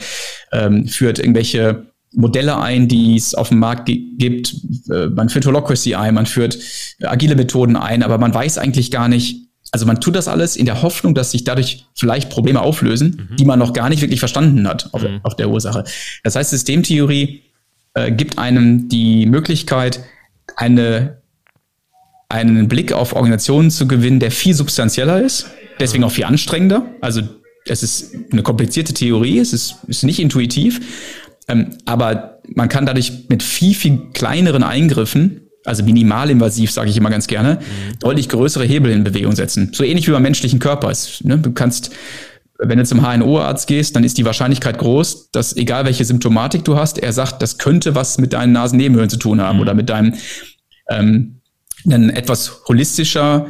[0.51, 1.85] ähm, führt irgendwelche
[2.17, 4.55] Modelle ein, die es auf dem Markt gibt.
[4.89, 6.57] Äh, man führt Holocracy ein, man führt
[7.03, 10.65] agile Methoden ein, aber man weiß eigentlich gar nicht, also man tut das alles in
[10.65, 13.35] der Hoffnung, dass sich dadurch vielleicht Probleme auflösen, mhm.
[13.35, 15.19] die man noch gar nicht wirklich verstanden hat auf, mhm.
[15.23, 15.83] auf der Ursache.
[16.23, 17.43] Das heißt, Systemtheorie
[17.93, 19.99] äh, gibt einem die Möglichkeit,
[20.55, 21.21] eine,
[22.29, 26.83] einen Blick auf Organisationen zu gewinnen, der viel substanzieller ist, deswegen auch viel anstrengender.
[26.99, 27.21] Also
[27.65, 30.79] es ist eine komplizierte Theorie, es ist, ist nicht intuitiv,
[31.47, 37.09] Ähm, aber man kann dadurch mit viel, viel kleineren Eingriffen, also minimalinvasiv, sage ich immer
[37.09, 37.99] ganz gerne, mhm.
[37.99, 39.71] deutlich größere Hebel in Bewegung setzen.
[39.73, 40.91] So ähnlich wie beim menschlichen Körper.
[40.91, 41.37] Ist, ne?
[41.37, 41.91] Du kannst,
[42.57, 46.77] wenn du zum HNO-Arzt gehst, dann ist die Wahrscheinlichkeit groß, dass egal welche Symptomatik du
[46.77, 49.61] hast, er sagt, das könnte was mit deinen Nasennebenhöhlen zu tun haben mhm.
[49.61, 50.13] oder mit deinem
[50.89, 51.41] ähm,
[51.85, 53.47] ein etwas holistischer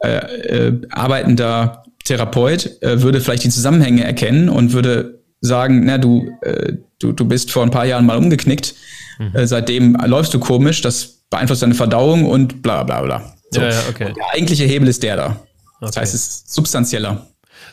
[0.00, 6.30] äh, äh, arbeitender Therapeut äh, würde vielleicht die Zusammenhänge erkennen und würde sagen, na du,
[6.42, 8.74] äh, du, du bist vor ein paar Jahren mal umgeknickt,
[9.18, 9.34] mhm.
[9.34, 13.34] äh, seitdem läufst du komisch, das beeinflusst deine Verdauung und bla bla bla.
[13.50, 13.60] So.
[13.60, 14.12] Ja, ja, okay.
[14.14, 15.36] der eigentliche Hebel ist der da.
[15.80, 16.00] Das okay.
[16.00, 17.26] heißt, es ist substanzieller.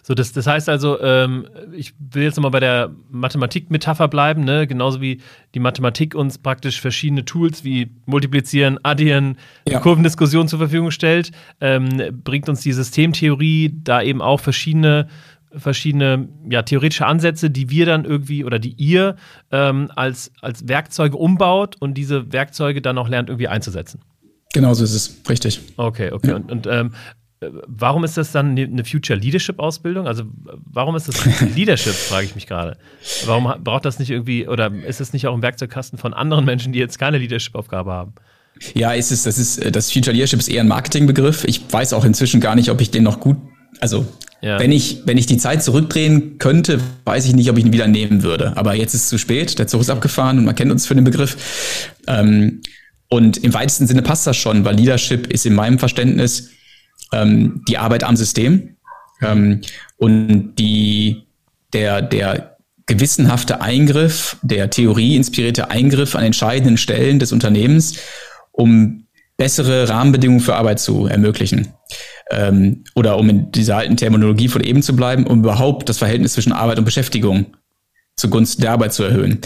[0.08, 4.68] So, das, das heißt also, ähm, ich will jetzt nochmal bei der Mathematik-Metapher bleiben, ne?
[4.68, 5.22] genauso wie
[5.56, 9.80] die Mathematik uns praktisch verschiedene Tools wie Multiplizieren, Addieren, ja.
[9.80, 15.08] Kurvendiskussion zur Verfügung stellt, ähm, bringt uns die Systemtheorie da eben auch verschiedene
[15.58, 19.16] verschiedene ja, theoretische Ansätze, die wir dann irgendwie oder die ihr
[19.52, 24.02] ähm, als, als Werkzeuge umbaut und diese Werkzeuge dann auch lernt, irgendwie einzusetzen.
[24.54, 25.60] Genau so ist es, richtig.
[25.78, 26.30] Okay, okay.
[26.30, 26.36] Ja.
[26.36, 26.92] Und, und ähm,
[27.68, 30.08] warum ist das dann eine Future Leadership Ausbildung?
[30.08, 30.24] Also
[30.66, 32.78] warum ist das Leadership, frage ich mich gerade.
[33.26, 36.74] Warum braucht das nicht irgendwie, oder ist es nicht auch im Werkzeugkasten von anderen Menschen,
[36.74, 38.14] die jetzt keine Leadership-Aufgabe haben?
[38.74, 41.44] Ja, ist es, das ist, das Future Leadership ist eher ein Marketingbegriff.
[41.44, 43.38] Ich weiß auch inzwischen gar nicht, ob ich den noch gut,
[43.80, 44.06] also
[44.42, 44.60] ja.
[44.60, 47.88] wenn ich, wenn ich die Zeit zurückdrehen könnte, weiß ich nicht, ob ich ihn wieder
[47.88, 48.56] nehmen würde.
[48.58, 50.96] Aber jetzt ist es zu spät, der Zug ist abgefahren und man kennt uns für
[50.96, 51.92] den Begriff.
[52.08, 52.62] Ähm,
[53.10, 56.50] und im weitesten Sinne passt das schon, weil Leadership ist in meinem Verständnis
[57.14, 58.76] ähm, die Arbeit am System
[59.22, 59.62] ähm,
[59.98, 61.24] und die,
[61.74, 62.58] der, der
[62.88, 67.96] gewissenhafte Eingriff, der theorieinspirierte Eingriff an entscheidenden Stellen des Unternehmens,
[68.52, 69.05] um
[69.38, 71.74] bessere Rahmenbedingungen für Arbeit zu ermöglichen.
[72.32, 76.34] Ähm, oder um in dieser alten Terminologie von eben zu bleiben, um überhaupt das Verhältnis
[76.34, 77.56] zwischen Arbeit und Beschäftigung
[78.16, 79.42] zugunsten der Arbeit zu erhöhen.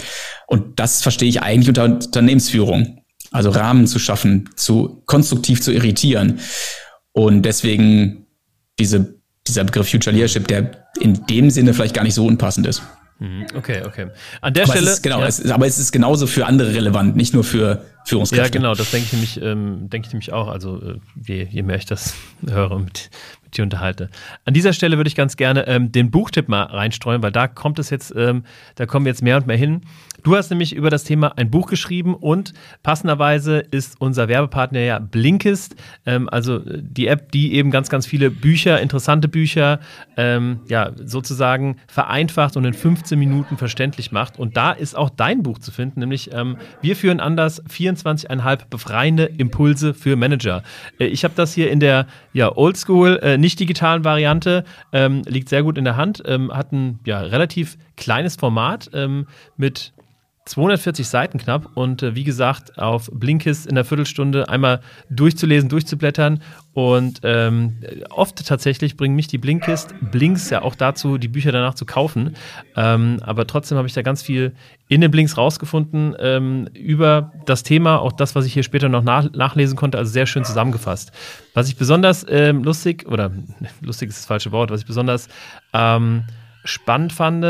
[0.46, 3.02] Und das verstehe ich eigentlich unter Unternehmensführung.
[3.32, 6.40] Also Rahmen zu schaffen, zu konstruktiv zu irritieren.
[7.12, 8.26] Und deswegen
[8.78, 9.14] diese,
[9.46, 12.82] dieser Begriff Future Leadership, der in dem Sinne vielleicht gar nicht so unpassend ist.
[13.20, 14.06] Mhm, okay, okay.
[14.40, 14.86] An der aber Stelle.
[14.88, 15.26] Es ist, genau, ja.
[15.26, 18.44] es aber es ist genauso für andere relevant, nicht nur für Führungskräfte.
[18.44, 20.48] Ja, genau, das denke ich nämlich, ähm, denke ich nämlich auch.
[20.48, 22.14] Also äh, je, je mehr ich das
[22.48, 23.10] höre mit,
[23.44, 24.08] mit dir unterhalte.
[24.46, 27.78] An dieser Stelle würde ich ganz gerne ähm, den Buchtipp mal reinstreuen, weil da kommt
[27.78, 28.44] es jetzt, ähm,
[28.76, 29.82] da kommen wir jetzt mehr und mehr hin.
[30.22, 32.52] Du hast nämlich über das Thema ein Buch geschrieben und
[32.82, 38.30] passenderweise ist unser Werbepartner ja Blinkist, ähm, also die App, die eben ganz, ganz viele
[38.30, 39.80] Bücher, interessante Bücher,
[40.16, 44.38] ähm, ja, sozusagen vereinfacht und in 15 Minuten verständlich macht.
[44.38, 49.24] Und da ist auch dein Buch zu finden, nämlich ähm, Wir führen anders 24,5 befreiende
[49.24, 50.62] Impulse für Manager.
[50.98, 55.48] Äh, ich habe das hier in der ja, Oldschool, äh, nicht digitalen Variante, ähm, liegt
[55.48, 59.92] sehr gut in der Hand, ähm, hat ein ja, relativ kleines Format ähm, mit
[60.50, 61.70] 240 Seiten knapp.
[61.74, 66.42] Und äh, wie gesagt auf Blinkist in der Viertelstunde einmal durchzulesen, durchzublättern.
[66.72, 67.78] Und ähm,
[68.10, 72.36] oft tatsächlich bringen mich die Blinkist, Blinks ja auch dazu, die Bücher danach zu kaufen,
[72.76, 74.52] ähm, aber trotzdem habe ich da ganz viel
[74.86, 79.02] in den Blinks rausgefunden ähm, über das Thema, auch das, was ich hier später noch
[79.02, 81.10] nach nachlesen konnte, also sehr schön zusammengefasst.
[81.54, 83.32] Was ich besonders ähm, lustig, oder
[83.80, 85.28] lustig ist das falsche Wort, was ich besonders
[85.72, 86.22] ähm,
[86.64, 87.44] spannend fand,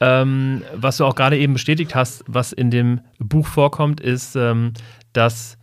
[0.00, 4.72] ähm, was du auch gerade eben bestätigt hast, was in dem Buch vorkommt, ist, ähm,
[5.12, 5.58] dass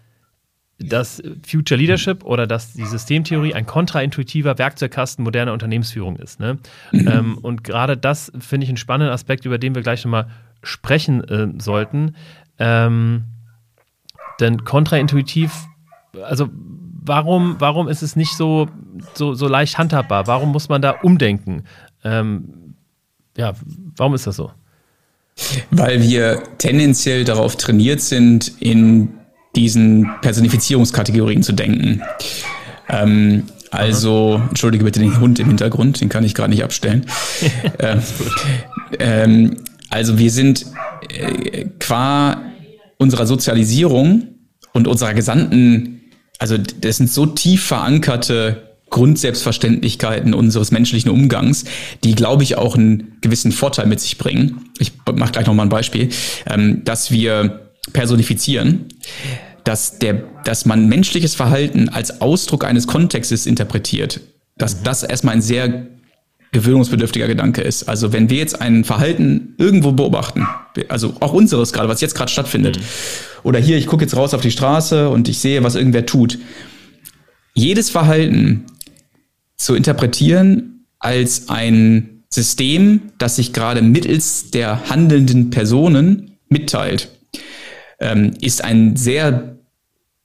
[0.83, 6.39] dass Future Leadership oder dass die Systemtheorie ein kontraintuitiver Werkzeugkasten moderner Unternehmensführung ist.
[6.39, 6.57] Ne?
[6.91, 10.27] Ähm, und gerade das finde ich einen spannenden Aspekt, über den wir gleich nochmal
[10.63, 12.15] sprechen äh, sollten.
[12.59, 13.25] Ähm,
[14.39, 15.53] denn kontraintuitiv,
[16.23, 18.67] also warum, warum ist es nicht so,
[19.13, 20.27] so, so leicht handhabbar?
[20.27, 21.63] Warum muss man da umdenken?
[22.03, 22.53] Ähm,
[23.37, 23.53] ja,
[23.95, 24.51] warum ist das so?
[25.71, 29.09] Weil wir tendenziell darauf trainiert sind, in
[29.55, 32.01] diesen Personifizierungskategorien zu denken.
[32.89, 37.05] Ähm, also, entschuldige bitte den Hund im Hintergrund, den kann ich gerade nicht abstellen.
[37.79, 38.01] ähm,
[38.99, 39.57] ähm,
[39.89, 40.65] also wir sind
[41.09, 42.41] äh, qua
[42.97, 44.27] unserer Sozialisierung
[44.73, 46.01] und unserer gesamten,
[46.37, 51.65] also das sind so tief verankerte Grundselbstverständlichkeiten unseres menschlichen Umgangs,
[52.03, 54.69] die, glaube ich, auch einen gewissen Vorteil mit sich bringen.
[54.77, 56.09] Ich mache gleich nochmal ein Beispiel,
[56.45, 58.85] ähm, dass wir personifizieren,
[59.63, 64.21] dass, der, dass man menschliches Verhalten als Ausdruck eines Kontextes interpretiert,
[64.57, 64.83] dass mhm.
[64.83, 65.87] das erstmal ein sehr
[66.51, 67.83] gewöhnungsbedürftiger Gedanke ist.
[67.87, 70.47] Also wenn wir jetzt ein Verhalten irgendwo beobachten,
[70.89, 72.83] also auch unseres gerade, was jetzt gerade stattfindet, mhm.
[73.43, 76.39] oder hier, ich gucke jetzt raus auf die Straße und ich sehe, was irgendwer tut.
[77.53, 78.65] Jedes Verhalten
[79.61, 87.09] zu interpretieren als ein System, das sich gerade mittels der handelnden Personen mitteilt,
[87.99, 89.57] ähm, ist ein sehr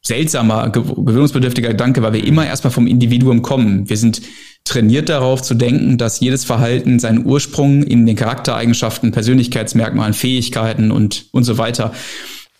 [0.02, 3.88] seltsamer, gewöhnungsbedürftiger Gedanke, weil wir immer erstmal vom Individuum kommen.
[3.88, 4.22] Wir sind
[4.64, 11.26] trainiert darauf zu denken, dass jedes Verhalten seinen Ursprung in den Charaktereigenschaften, Persönlichkeitsmerkmalen, Fähigkeiten und,
[11.32, 11.92] und so weiter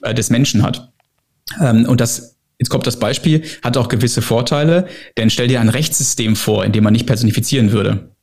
[0.02, 0.92] äh, des Menschen hat.
[1.60, 5.68] Ähm, und das Jetzt kommt das Beispiel, hat auch gewisse Vorteile, denn stell dir ein
[5.68, 8.16] Rechtssystem vor, in dem man nicht personifizieren würde.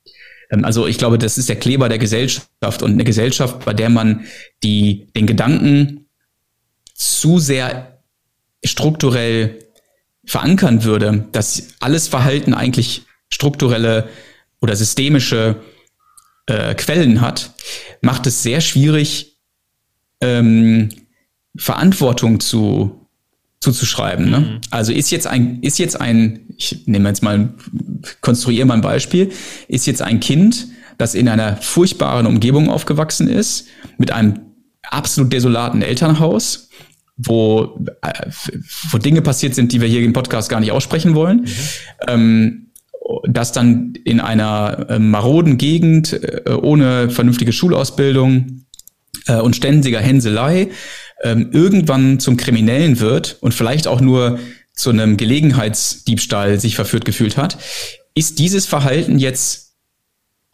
[0.51, 3.89] Ähm, also ich glaube, das ist der Kleber der Gesellschaft und eine Gesellschaft, bei der
[3.89, 4.25] man
[4.63, 6.07] die, den Gedanken
[6.93, 8.01] zu sehr
[8.63, 9.59] strukturell
[10.25, 14.09] verankern würde, dass alles Verhalten eigentlich strukturelle
[14.61, 15.57] oder systemische
[16.45, 17.51] äh, Quellen hat,
[18.01, 19.37] macht es sehr schwierig,
[20.21, 20.89] ähm,
[21.55, 23.02] Verantwortung zu
[23.63, 24.29] zuzuschreiben.
[24.29, 24.39] Ne?
[24.39, 24.61] Mhm.
[24.69, 27.53] Also ist jetzt ein, ist jetzt ein, ich nehme jetzt mal,
[28.21, 29.31] konstruiere mal ein Beispiel,
[29.67, 34.39] ist jetzt ein Kind, das in einer furchtbaren Umgebung aufgewachsen ist, mit einem
[34.83, 36.69] absolut desolaten Elternhaus,
[37.15, 38.29] wo, äh,
[38.91, 41.41] wo Dinge passiert sind, die wir hier im Podcast gar nicht aussprechen wollen.
[41.41, 41.47] Mhm.
[42.07, 42.59] Ähm,
[43.27, 48.65] das dann in einer äh, maroden Gegend, äh, ohne vernünftige Schulausbildung
[49.27, 50.69] äh, und ständiger Hänselei
[51.23, 54.39] ähm, irgendwann zum Kriminellen wird und vielleicht auch nur
[54.73, 57.57] zu einem Gelegenheitsdiebstahl sich verführt gefühlt hat,
[58.15, 59.73] ist dieses Verhalten jetzt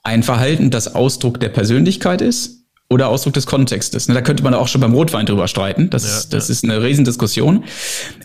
[0.03, 4.07] ein Verhalten, das Ausdruck der Persönlichkeit ist oder Ausdruck des Kontextes?
[4.07, 5.89] Da könnte man auch schon beim Rotwein drüber streiten.
[5.89, 6.53] Das, ja, das ja.
[6.53, 7.63] ist eine Riesendiskussion.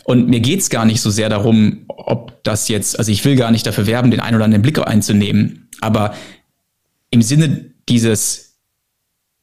[0.03, 3.51] Und mir geht's gar nicht so sehr darum, ob das jetzt, also ich will gar
[3.51, 5.69] nicht dafür werben, den einen oder anderen Blick einzunehmen.
[5.81, 6.15] Aber
[7.09, 8.55] im Sinne dieses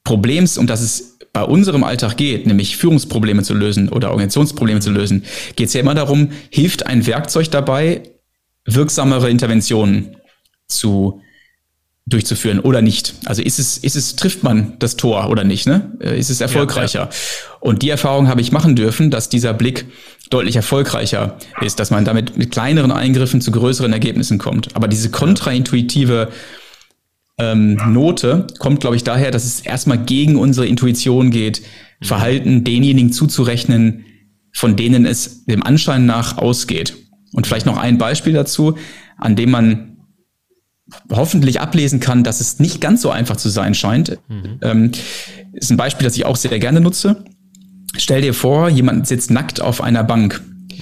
[0.05, 4.91] Problems, um das es bei unserem Alltag geht, nämlich Führungsprobleme zu lösen oder Organisationsprobleme zu
[4.91, 5.25] lösen,
[5.57, 8.03] geht es ja immer darum, hilft ein Werkzeug dabei,
[8.65, 10.17] wirksamere Interventionen
[10.69, 11.23] zu
[12.05, 13.15] durchzuführen oder nicht.
[13.27, 15.93] Also ist es, ist es, trifft man das Tor oder nicht, ne?
[16.01, 16.99] Äh, ist es erfolgreicher?
[16.99, 17.11] Ja, ja.
[17.61, 19.87] Und die Erfahrung habe ich machen dürfen, dass dieser Blick
[20.29, 24.75] deutlich erfolgreicher ist, dass man damit mit kleineren Eingriffen zu größeren Ergebnissen kommt.
[24.75, 26.29] Aber diese kontraintuitive
[27.39, 31.63] ähm, Note kommt, glaube ich, daher, dass es erstmal gegen unsere Intuition geht.
[32.01, 34.05] Verhalten denjenigen zuzurechnen,
[34.53, 36.95] von denen es dem Anschein nach ausgeht.
[37.33, 38.77] Und vielleicht noch ein Beispiel dazu,
[39.17, 39.97] an dem man
[41.11, 44.19] hoffentlich ablesen kann, dass es nicht ganz so einfach zu sein scheint.
[44.29, 44.59] Mhm.
[44.63, 44.91] Ähm,
[45.53, 47.25] ist ein Beispiel, das ich auch sehr gerne nutze.
[47.97, 50.43] Stell dir vor, jemand sitzt nackt auf einer Bank.
[50.69, 50.75] Mhm.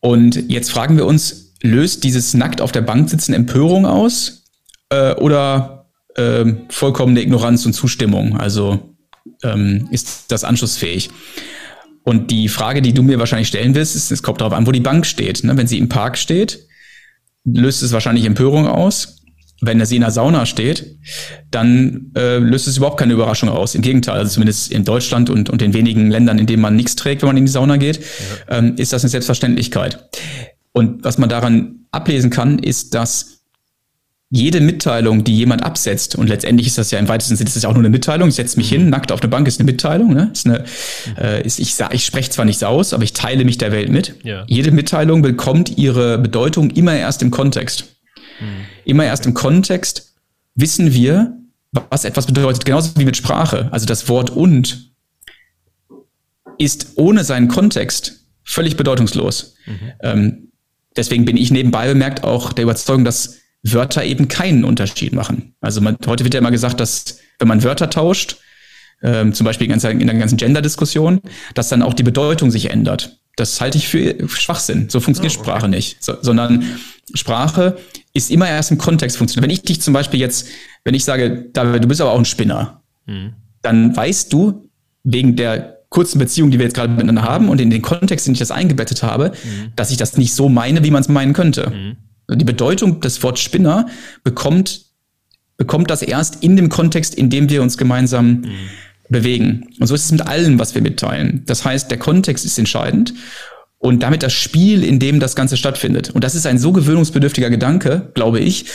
[0.00, 4.39] Und jetzt fragen wir uns, löst dieses nackt auf der Bank sitzen Empörung aus?
[4.90, 8.36] Äh, oder äh, vollkommene Ignoranz und Zustimmung?
[8.36, 8.96] Also
[9.42, 11.10] ähm, ist das anschlussfähig?
[12.02, 14.72] Und die Frage, die du mir wahrscheinlich stellen wirst, ist, es kommt darauf an, wo
[14.72, 15.44] die Bank steht.
[15.44, 15.56] Ne?
[15.56, 16.66] Wenn sie im Park steht,
[17.44, 19.16] löst es wahrscheinlich Empörung aus.
[19.62, 20.96] Wenn sie in der Sauna steht,
[21.50, 23.74] dann äh, löst es überhaupt keine Überraschung aus.
[23.74, 26.96] Im Gegenteil, also zumindest in Deutschland und, und den wenigen Ländern, in denen man nichts
[26.96, 28.56] trägt, wenn man in die Sauna geht, ja.
[28.56, 30.08] ähm, ist das eine Selbstverständlichkeit.
[30.72, 33.39] Und was man daran ablesen kann, ist, dass
[34.32, 37.64] jede Mitteilung, die jemand absetzt, und letztendlich ist das ja im weitesten Sinne, das ist
[37.64, 39.70] ja auch nur eine Mitteilung, ich setze mich hin, nackt auf eine Bank ist eine
[39.70, 40.30] Mitteilung, ne?
[40.32, 40.64] Ist eine,
[41.18, 44.14] äh, ist, ich ich spreche zwar nichts aus, aber ich teile mich der Welt mit.
[44.22, 44.44] Ja.
[44.46, 47.96] Jede Mitteilung bekommt ihre Bedeutung immer erst im Kontext.
[48.38, 48.46] Hm.
[48.84, 50.14] Immer erst im Kontext
[50.54, 51.36] wissen wir,
[51.90, 53.68] was etwas bedeutet, genauso wie mit Sprache.
[53.72, 54.92] Also das Wort und
[56.58, 59.54] ist ohne seinen Kontext völlig bedeutungslos.
[59.66, 59.92] Mhm.
[60.02, 60.48] Ähm,
[60.96, 65.54] deswegen bin ich nebenbei bemerkt auch der Überzeugung, dass Wörter eben keinen Unterschied machen.
[65.60, 68.38] Also man, heute wird ja immer gesagt, dass wenn man Wörter tauscht,
[69.02, 71.20] ähm, zum Beispiel in, der ganzen Gender-Diskussion,
[71.54, 73.18] dass dann auch die Bedeutung sich ändert.
[73.36, 74.88] Das halte ich für Schwachsinn.
[74.90, 75.50] So funktioniert oh, okay.
[75.50, 76.02] Sprache nicht.
[76.02, 76.64] So, sondern
[77.14, 77.78] Sprache
[78.12, 79.44] ist immer erst im Kontext funktioniert.
[79.44, 80.48] Wenn ich dich zum Beispiel jetzt,
[80.84, 83.32] wenn ich sage, David, du bist aber auch ein Spinner, hm.
[83.62, 84.68] dann weißt du,
[85.04, 88.32] wegen der kurzen Beziehung, die wir jetzt gerade miteinander haben und in den Kontext, in
[88.32, 89.72] den ich das eingebettet habe, hm.
[89.76, 91.70] dass ich das nicht so meine, wie man es meinen könnte.
[91.70, 91.96] Hm.
[92.36, 93.86] Die Bedeutung des Wort Spinner
[94.22, 94.82] bekommt,
[95.56, 98.50] bekommt das erst in dem Kontext, in dem wir uns gemeinsam mhm.
[99.08, 99.68] bewegen.
[99.78, 101.42] Und so ist es mit allem, was wir mitteilen.
[101.46, 103.14] Das heißt, der Kontext ist entscheidend
[103.78, 106.10] und damit das Spiel, in dem das Ganze stattfindet.
[106.10, 108.66] Und das ist ein so gewöhnungsbedürftiger Gedanke, glaube ich,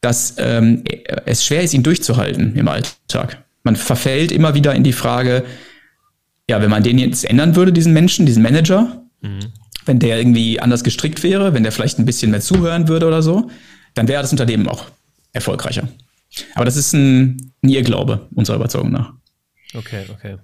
[0.00, 0.84] dass ähm,
[1.26, 3.44] es schwer ist, ihn durchzuhalten im Alltag.
[3.64, 5.44] Man verfällt immer wieder in die Frage,
[6.48, 9.52] ja, wenn man den jetzt ändern würde, diesen Menschen, diesen Manager, mhm
[9.86, 13.22] wenn der irgendwie anders gestrickt wäre, wenn der vielleicht ein bisschen mehr zuhören würde oder
[13.22, 13.50] so,
[13.94, 14.86] dann wäre das Unternehmen auch
[15.32, 15.88] erfolgreicher.
[16.54, 19.12] Aber das ist ein, ein Irrglaube, unserer Überzeugung nach.
[19.74, 20.36] Okay, okay.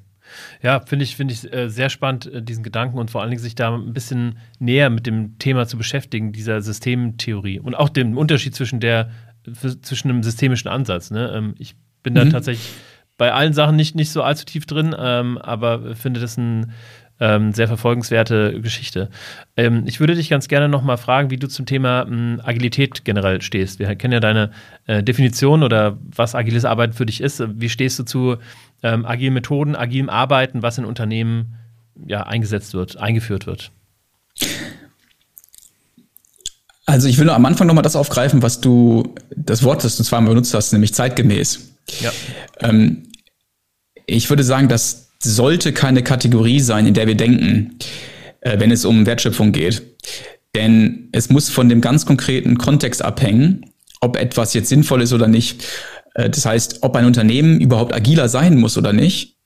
[0.63, 3.43] Ja, finde ich, finde ich äh, sehr spannend, äh, diesen Gedanken und vor allen Dingen
[3.43, 8.17] sich da ein bisschen näher mit dem Thema zu beschäftigen, dieser Systemtheorie und auch dem
[8.19, 9.11] Unterschied zwischen der
[9.83, 11.13] zwischen einem systemischen Ansatz.
[11.13, 11.33] Ne?
[11.35, 12.31] Ähm, ich bin da mhm.
[12.31, 12.69] tatsächlich
[13.17, 16.73] bei allen Sachen nicht, nicht so allzu tief drin, ähm, aber finde das ein
[17.21, 19.09] ähm, sehr verfolgenswerte Geschichte.
[19.57, 23.41] Ähm, ich würde dich ganz gerne nochmal fragen, wie du zum Thema ähm, Agilität generell
[23.43, 23.79] stehst.
[23.79, 24.51] Wir kennen ja deine
[24.87, 27.43] äh, Definition oder was agiles Arbeiten für dich ist.
[27.55, 28.37] Wie stehst du zu
[28.83, 31.55] ähm, agilen Methoden, agilem Arbeiten, was in Unternehmen
[32.07, 33.71] ja, eingesetzt wird, eingeführt wird?
[36.85, 40.05] Also ich will nur am Anfang nochmal das aufgreifen, was du, das Wort, das du
[40.05, 41.73] zweimal benutzt hast, nämlich zeitgemäß.
[42.01, 42.13] Ja.
[42.61, 43.09] Ähm,
[44.07, 47.79] ich würde sagen, dass sollte keine Kategorie sein, in der wir denken,
[48.41, 49.83] äh, wenn es um Wertschöpfung geht.
[50.55, 53.67] Denn es muss von dem ganz konkreten Kontext abhängen,
[54.01, 55.65] ob etwas jetzt sinnvoll ist oder nicht.
[56.15, 59.37] Äh, das heißt, ob ein Unternehmen überhaupt agiler sein muss oder nicht,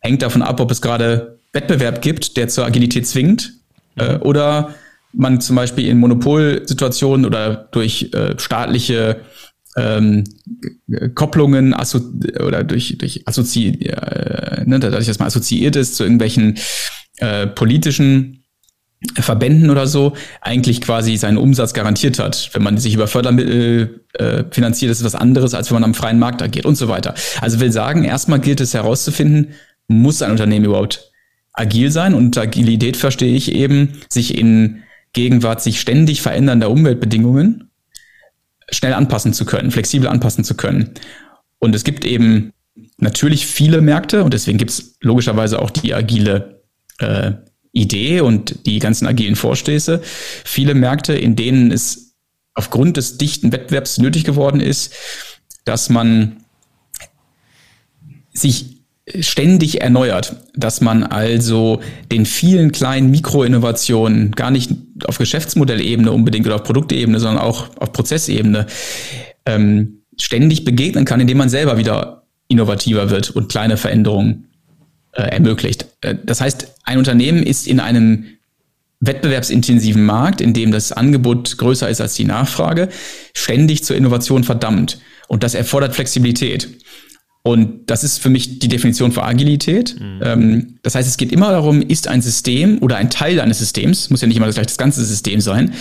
[0.00, 3.52] hängt davon ab, ob es gerade Wettbewerb gibt, der zur Agilität zwingt,
[3.96, 4.22] äh, mhm.
[4.22, 4.74] oder
[5.12, 9.20] man zum Beispiel in Monopolsituationen oder durch äh, staatliche
[9.76, 10.24] ähm,
[11.14, 12.00] Kopplungen asso
[12.44, 16.58] oder durch, durch assozi äh, ne, dadurch, dass man assoziiert ist zu irgendwelchen
[17.18, 18.42] äh, politischen
[19.14, 22.50] Verbänden oder so, eigentlich quasi seinen Umsatz garantiert hat.
[22.54, 25.94] Wenn man sich über Fördermittel äh, finanziert, ist es was anderes, als wenn man am
[25.94, 27.14] freien Markt agiert und so weiter.
[27.40, 29.52] Also will sagen, erstmal gilt es herauszufinden,
[29.86, 31.12] muss ein Unternehmen überhaupt
[31.52, 32.14] agil sein?
[32.14, 37.65] Und Agilität verstehe ich eben, sich in Gegenwart sich ständig verändernder Umweltbedingungen
[38.70, 40.90] schnell anpassen zu können, flexibel anpassen zu können.
[41.58, 42.52] Und es gibt eben
[42.98, 46.62] natürlich viele Märkte und deswegen gibt es logischerweise auch die agile
[46.98, 47.32] äh,
[47.72, 50.00] Idee und die ganzen agilen Vorstöße.
[50.44, 52.14] Viele Märkte, in denen es
[52.54, 54.94] aufgrund des dichten Wettbewerbs nötig geworden ist,
[55.64, 56.38] dass man
[58.32, 58.76] sich
[59.20, 64.72] ständig erneuert, dass man also den vielen kleinen Mikroinnovationen gar nicht
[65.04, 68.66] auf Geschäftsmodellebene unbedingt oder auf Produktebene, sondern auch auf Prozessebene
[69.44, 74.48] ähm, ständig begegnen kann, indem man selber wieder innovativer wird und kleine Veränderungen
[75.12, 75.86] äh, ermöglicht.
[76.00, 78.26] Äh, das heißt, ein Unternehmen ist in einem
[79.00, 82.88] wettbewerbsintensiven Markt, in dem das Angebot größer ist als die Nachfrage,
[83.34, 85.00] ständig zur Innovation verdammt.
[85.28, 86.68] Und das erfordert Flexibilität.
[87.46, 89.94] Und das ist für mich die Definition für Agilität.
[90.00, 90.20] Mhm.
[90.20, 94.10] Ähm, das heißt, es geht immer darum, ist ein System oder ein Teil eines Systems,
[94.10, 95.72] muss ja nicht immer gleich das ganze System sein,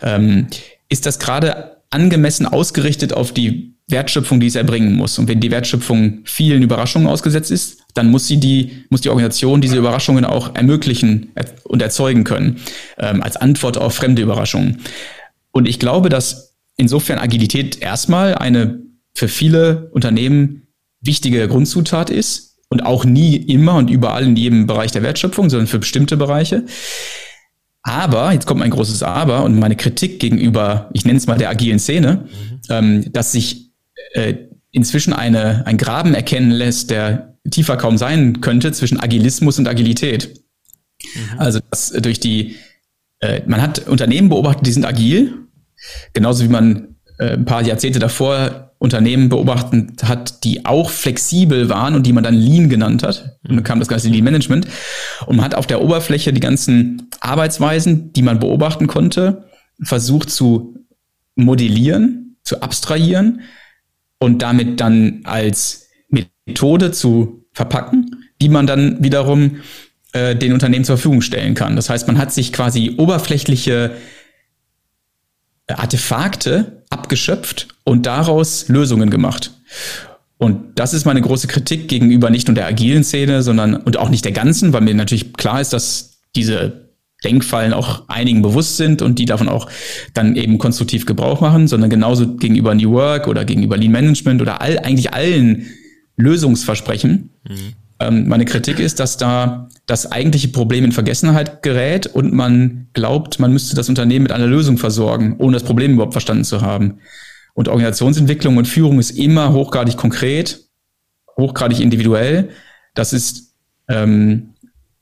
[0.00, 0.46] ähm,
[0.88, 5.18] ist das gerade angemessen ausgerichtet auf die Wertschöpfung, die es erbringen muss.
[5.18, 9.60] Und wenn die Wertschöpfung vielen Überraschungen ausgesetzt ist, dann muss sie die, muss die Organisation
[9.60, 11.32] diese Überraschungen auch ermöglichen
[11.64, 12.60] und erzeugen können,
[12.96, 14.82] ähm, als Antwort auf fremde Überraschungen.
[15.50, 18.82] Und ich glaube, dass insofern Agilität erstmal eine
[19.14, 20.67] für viele Unternehmen
[21.00, 25.66] wichtige Grundzutat ist und auch nie immer und überall in jedem Bereich der Wertschöpfung, sondern
[25.66, 26.64] für bestimmte Bereiche.
[27.82, 31.48] Aber, jetzt kommt mein großes Aber und meine Kritik gegenüber, ich nenne es mal der
[31.48, 32.60] agilen Szene, mhm.
[32.68, 33.70] ähm, dass sich
[34.12, 34.34] äh,
[34.70, 40.42] inzwischen eine, ein Graben erkennen lässt, der tiefer kaum sein könnte zwischen Agilismus und Agilität.
[41.02, 41.38] Mhm.
[41.38, 42.56] Also dass durch die,
[43.20, 45.34] äh, man hat Unternehmen beobachtet, die sind agil,
[46.12, 52.06] genauso wie man ein paar Jahrzehnte davor Unternehmen beobachtet hat, die auch flexibel waren und
[52.06, 53.38] die man dann Lean genannt hat.
[53.48, 54.68] Und dann kam das ganze Lean Management.
[55.26, 59.44] Und man hat auf der Oberfläche die ganzen Arbeitsweisen, die man beobachten konnte,
[59.82, 60.76] versucht zu
[61.34, 63.40] modellieren, zu abstrahieren
[64.20, 65.88] und damit dann als
[66.46, 69.56] Methode zu verpacken, die man dann wiederum
[70.12, 71.74] äh, den Unternehmen zur Verfügung stellen kann.
[71.74, 73.92] Das heißt, man hat sich quasi oberflächliche
[75.68, 79.52] Artefakte abgeschöpft und daraus Lösungen gemacht.
[80.38, 84.08] Und das ist meine große Kritik gegenüber nicht nur der agilen Szene, sondern und auch
[84.08, 86.88] nicht der ganzen, weil mir natürlich klar ist, dass diese
[87.24, 89.68] Denkfallen auch einigen bewusst sind und die davon auch
[90.14, 94.60] dann eben konstruktiv Gebrauch machen, sondern genauso gegenüber New Work oder gegenüber Lean Management oder
[94.62, 95.66] all, eigentlich allen
[96.16, 97.30] Lösungsversprechen.
[97.48, 97.74] Mhm.
[98.00, 103.40] Ähm, meine Kritik ist, dass da das eigentliche Problem in Vergessenheit gerät und man glaubt,
[103.40, 106.98] man müsste das Unternehmen mit einer Lösung versorgen, ohne das Problem überhaupt verstanden zu haben.
[107.54, 110.60] Und Organisationsentwicklung und Führung ist immer hochgradig konkret,
[111.36, 112.50] hochgradig individuell.
[112.94, 113.54] Das ist
[113.88, 114.54] ähm,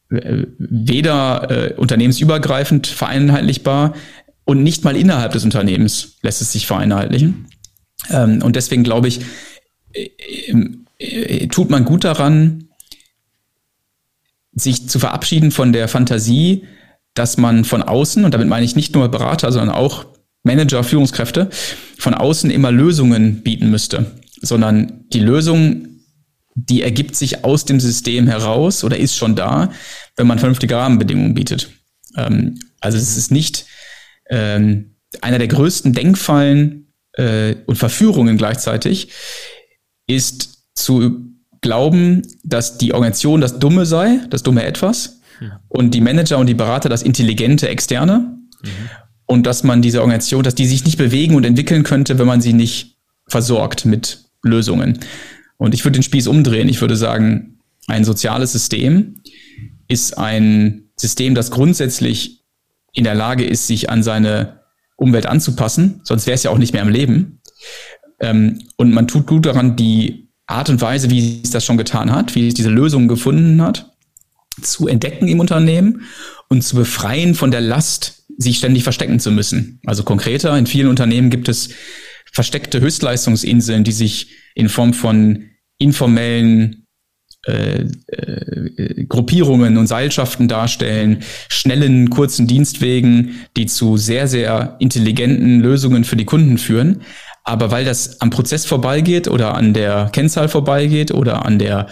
[0.09, 3.94] weder äh, unternehmensübergreifend vereinheitlichbar
[4.44, 7.47] und nicht mal innerhalb des Unternehmens lässt es sich vereinheitlichen.
[8.11, 9.20] Ähm, und deswegen glaube ich,
[9.92, 10.09] äh,
[10.99, 12.66] äh, tut man gut daran,
[14.57, 16.64] sich zu verabschieden von der Fantasie,
[17.14, 20.07] dass man von außen, und damit meine ich nicht nur Berater, sondern auch
[20.42, 21.50] Manager, Führungskräfte,
[21.98, 25.88] von außen immer Lösungen bieten müsste, sondern die Lösung,
[26.54, 29.70] die ergibt sich aus dem System heraus oder ist schon da,
[30.16, 31.70] wenn man vernünftige Rahmenbedingungen bietet.
[32.16, 33.66] Ähm, also es ist nicht
[34.30, 39.11] ähm, einer der größten Denkfallen äh, und Verführungen gleichzeitig,
[40.07, 41.26] ist zu
[41.61, 45.52] glauben, dass die Organisation das Dumme sei, das dumme Etwas, hm.
[45.68, 48.38] und die Manager und die Berater das intelligente Externe.
[48.62, 48.68] Mhm.
[49.26, 52.40] Und dass man diese Organisation, dass die sich nicht bewegen und entwickeln könnte, wenn man
[52.40, 52.96] sie nicht
[53.26, 55.00] versorgt mit Lösungen.
[55.57, 56.68] Und ich würde den Spieß umdrehen.
[56.68, 59.16] Ich würde sagen, ein soziales System
[59.88, 62.44] ist ein System, das grundsätzlich
[62.92, 64.61] in der Lage ist, sich an seine
[64.96, 67.42] Umwelt anzupassen, sonst wäre es ja auch nicht mehr im Leben.
[68.18, 72.12] Ähm, und man tut gut daran, die Art und Weise, wie es das schon getan
[72.12, 73.92] hat, wie es diese Lösungen gefunden hat,
[74.62, 76.03] zu entdecken im Unternehmen
[76.49, 79.80] und zu befreien von der Last, sich ständig verstecken zu müssen.
[79.86, 81.70] Also konkreter, in vielen Unternehmen gibt es
[82.32, 86.86] versteckte Höchstleistungsinseln, die sich in Form von informellen
[87.47, 96.03] äh, äh, Gruppierungen und Seilschaften darstellen, schnellen, kurzen Dienstwegen, die zu sehr, sehr intelligenten Lösungen
[96.03, 97.03] für die Kunden führen.
[97.49, 101.86] Aber weil das am Prozess vorbeigeht oder an der Kennzahl vorbeigeht oder an der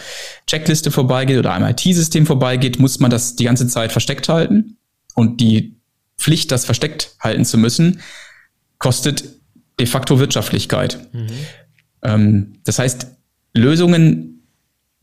[0.48, 4.78] Checkliste vorbeigeht oder am IT-System vorbeigeht, muss man das die ganze Zeit versteckt halten.
[5.14, 5.76] Und die
[6.18, 8.00] Pflicht, das versteckt halten zu müssen,
[8.80, 9.24] kostet
[9.78, 10.98] de facto Wirtschaftlichkeit.
[11.12, 11.28] Mhm.
[12.02, 13.06] Ähm, das heißt,
[13.54, 14.42] Lösungen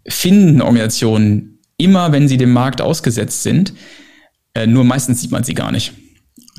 [0.05, 3.73] finden Organisationen immer, wenn sie dem Markt ausgesetzt sind.
[4.53, 5.93] Äh, nur meistens sieht man sie gar nicht.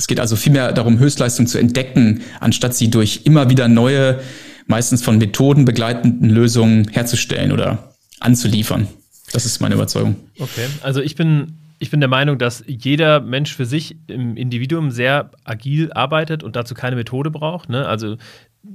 [0.02, 4.18] Es geht also vielmehr darum, Höchstleistung zu entdecken, anstatt sie durch immer wieder neue,
[4.66, 8.88] meistens von Methoden begleitenden Lösungen herzustellen oder anzuliefern.
[9.32, 10.16] Das ist meine Überzeugung.
[10.40, 14.90] Okay, also ich bin ich bin der Meinung, dass jeder Mensch für sich im Individuum
[14.90, 17.68] sehr agil arbeitet und dazu keine Methode braucht.
[17.68, 17.86] Ne?
[17.86, 18.16] Also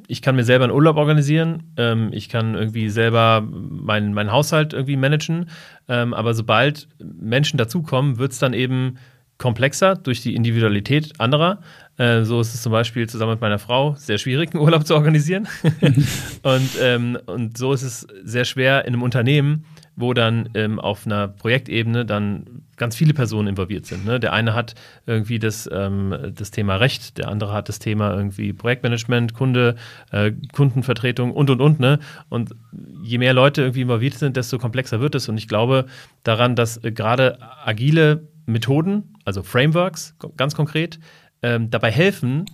[0.08, 4.72] ich kann mir selber einen Urlaub organisieren, ähm, ich kann irgendwie selber meinen mein Haushalt
[4.72, 5.50] irgendwie managen,
[5.90, 8.98] ähm, aber sobald Menschen dazukommen, wird es dann eben
[9.38, 11.60] komplexer durch die Individualität anderer.
[11.98, 14.96] Äh, so ist es zum Beispiel zusammen mit meiner Frau sehr schwierig, einen Urlaub zu
[14.96, 15.48] organisieren.
[16.44, 19.66] und, ähm, und so ist es sehr schwer in einem Unternehmen,
[19.96, 24.06] wo dann ähm, auf einer Projektebene dann ganz viele Personen involviert sind.
[24.06, 24.20] Ne?
[24.20, 24.76] Der eine hat
[25.08, 29.76] irgendwie das, ähm, das Thema Recht, der andere hat das Thema irgendwie Projektmanagement, Kunde,
[30.12, 31.80] äh, Kundenvertretung und und und.
[31.80, 31.98] Ne?
[32.30, 32.56] Und
[33.02, 35.28] je mehr Leute irgendwie involviert sind, desto komplexer wird es.
[35.30, 35.86] Und ich glaube
[36.24, 41.00] daran, dass äh, gerade agile Methoden, also Frameworks ganz konkret,
[41.42, 42.46] ähm, dabei helfen,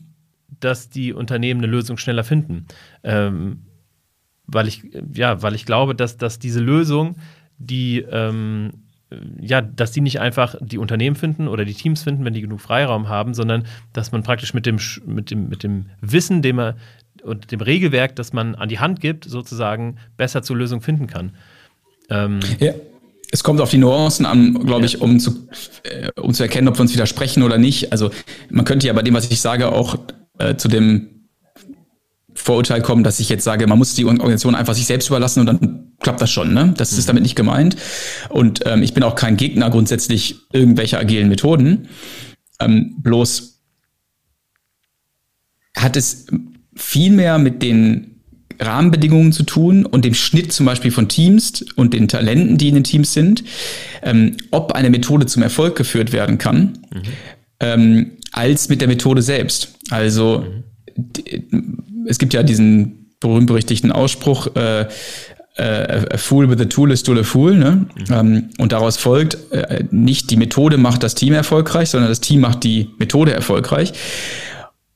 [0.59, 2.65] dass die Unternehmen eine Lösung schneller finden.
[3.03, 3.67] Ähm,
[4.47, 7.15] weil ich, ja, weil ich glaube, dass, dass diese Lösung,
[7.59, 8.71] die, ähm,
[9.39, 12.59] ja, dass die nicht einfach die Unternehmen finden oder die Teams finden, wenn die genug
[12.59, 16.73] Freiraum haben, sondern dass man praktisch mit dem, mit dem, mit dem Wissen, dem man
[17.21, 21.33] und dem Regelwerk, das man an die Hand gibt, sozusagen besser zur Lösung finden kann.
[22.09, 22.73] Ähm, ja.
[23.33, 25.47] Es kommt auf die Nuancen an, glaube ich, um zu,
[25.81, 27.91] äh, um zu erkennen, ob wir uns widersprechen oder nicht.
[27.91, 28.11] Also
[28.51, 29.97] man könnte ja bei dem, was ich sage, auch
[30.37, 31.25] äh, zu dem
[32.35, 35.47] Vorurteil kommen, dass ich jetzt sage, man muss die Organisation einfach sich selbst überlassen und
[35.47, 36.53] dann klappt das schon.
[36.53, 36.75] Ne?
[36.77, 36.99] Das mhm.
[36.99, 37.75] ist damit nicht gemeint.
[38.29, 41.87] Und ähm, ich bin auch kein Gegner grundsätzlich irgendwelcher agilen Methoden.
[42.59, 43.63] Ähm, bloß
[45.75, 46.27] hat es
[46.75, 48.12] viel mehr mit den
[48.65, 52.75] Rahmenbedingungen zu tun und dem Schnitt zum Beispiel von Teams und den Talenten, die in
[52.75, 53.43] den Teams sind,
[54.01, 57.01] ähm, ob eine Methode zum Erfolg geführt werden kann, mhm.
[57.59, 59.75] ähm, als mit der Methode selbst.
[59.89, 60.63] Also mhm
[62.07, 64.87] es gibt ja diesen berühmt-berüchtigten Ausspruch, äh,
[65.55, 67.55] äh, a fool with a tool is still a fool.
[67.55, 67.85] Ne?
[67.95, 68.13] Mhm.
[68.13, 72.41] Ähm, und daraus folgt, äh, nicht die Methode macht das Team erfolgreich, sondern das Team
[72.41, 73.93] macht die Methode erfolgreich.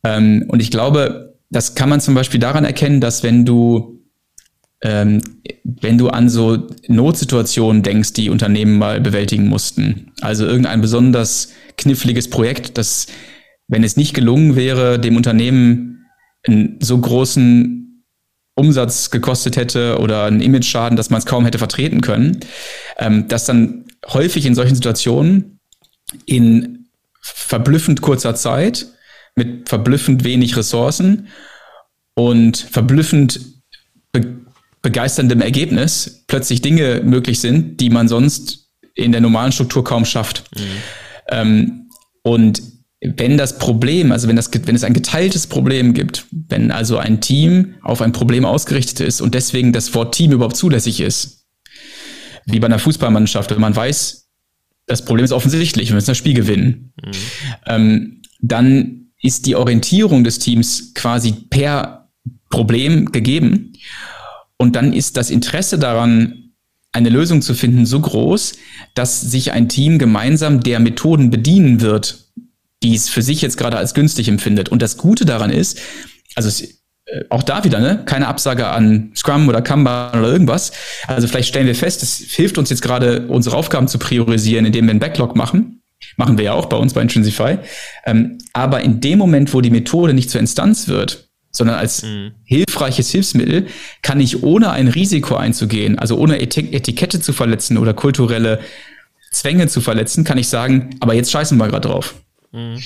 [0.04, 3.98] Ähm, und ich glaube, das kann man zum Beispiel daran erkennen, dass wenn du
[4.82, 5.22] ähm,
[5.64, 12.30] wenn du an so Notsituationen denkst, die Unternehmen mal bewältigen mussten, also irgendein besonders kniffliges
[12.30, 13.08] Projekt, das,
[13.68, 16.06] wenn es nicht gelungen wäre, dem Unternehmen
[16.44, 18.04] einen so großen
[18.54, 22.40] Umsatz gekostet hätte oder einen Image-Schaden, dass man es kaum hätte vertreten können,
[22.98, 25.60] ähm, dass dann häufig in solchen Situationen
[26.26, 26.88] in
[27.22, 28.88] verblüffend kurzer Zeit
[29.38, 31.28] mit verblüffend wenig Ressourcen
[32.16, 33.40] und verblüffend
[34.12, 34.38] be
[34.84, 40.44] begeisterndem Ergebnis plötzlich Dinge möglich sind, die man sonst in der normalen Struktur kaum schafft.
[40.56, 40.62] Mhm.
[41.30, 41.90] Ähm,
[42.22, 42.62] und
[43.02, 47.22] wenn das Problem, also wenn, das, wenn es ein geteiltes Problem gibt, wenn also ein
[47.22, 51.46] Team auf ein Problem ausgerichtet ist und deswegen das Wort Team überhaupt zulässig ist,
[52.46, 54.30] wie bei einer Fußballmannschaft, wenn man weiß,
[54.86, 57.12] das Problem ist offensichtlich, wir müssen das Spiel gewinnen, mhm.
[57.66, 62.10] ähm, dann ist die Orientierung des Teams quasi per
[62.50, 63.74] Problem gegeben
[64.58, 66.52] und dann ist das Interesse daran,
[66.92, 68.54] eine Lösung zu finden, so groß,
[68.96, 72.26] dass sich ein Team gemeinsam der Methoden bedienen wird,
[72.82, 74.70] die es für sich jetzt gerade als günstig empfindet.
[74.70, 75.80] Und das Gute daran ist,
[76.36, 76.66] also
[77.06, 78.04] äh, auch da wieder, ne?
[78.06, 80.72] Keine Absage an Scrum oder Kanban oder irgendwas.
[81.08, 84.86] Also vielleicht stellen wir fest, es hilft uns jetzt gerade, unsere Aufgaben zu priorisieren, indem
[84.86, 85.77] wir einen Backlog machen.
[86.18, 87.60] Machen wir ja auch bei uns bei Intrinsify.
[88.06, 92.32] Ähm, aber in dem Moment, wo die Methode nicht zur Instanz wird, sondern als mhm.
[92.44, 93.68] hilfreiches Hilfsmittel,
[94.02, 98.60] kann ich ohne ein Risiko einzugehen, also ohne Etikette zu verletzen oder kulturelle
[99.32, 102.16] Zwänge zu verletzen, kann ich sagen, aber jetzt scheißen wir gerade drauf.
[102.52, 102.80] Mhm.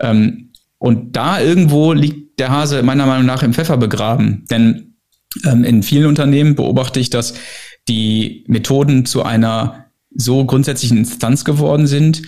[0.00, 4.44] Ähm, und da irgendwo liegt der Hase meiner Meinung nach im Pfeffer begraben.
[4.50, 4.96] Denn
[5.44, 7.34] ähm, in vielen Unternehmen beobachte ich, dass
[7.88, 12.22] die Methoden zu einer so grundsätzlichen Instanz geworden sind,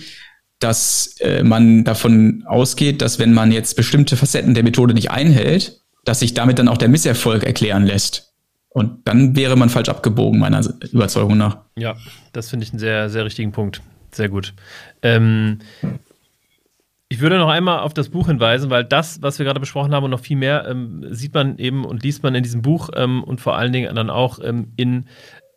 [0.59, 5.81] dass äh, man davon ausgeht, dass wenn man jetzt bestimmte Facetten der Methode nicht einhält,
[6.03, 8.33] dass sich damit dann auch der Misserfolg erklären lässt.
[8.69, 11.57] Und dann wäre man falsch abgebogen, meiner Überzeugung nach.
[11.75, 11.95] Ja,
[12.31, 13.81] das finde ich einen sehr, sehr richtigen Punkt.
[14.11, 14.53] Sehr gut.
[15.01, 15.59] Ähm,
[17.09, 20.03] ich würde noch einmal auf das Buch hinweisen, weil das, was wir gerade besprochen haben
[20.03, 23.23] und noch viel mehr, ähm, sieht man eben und liest man in diesem Buch ähm,
[23.23, 25.05] und vor allen Dingen dann auch ähm, in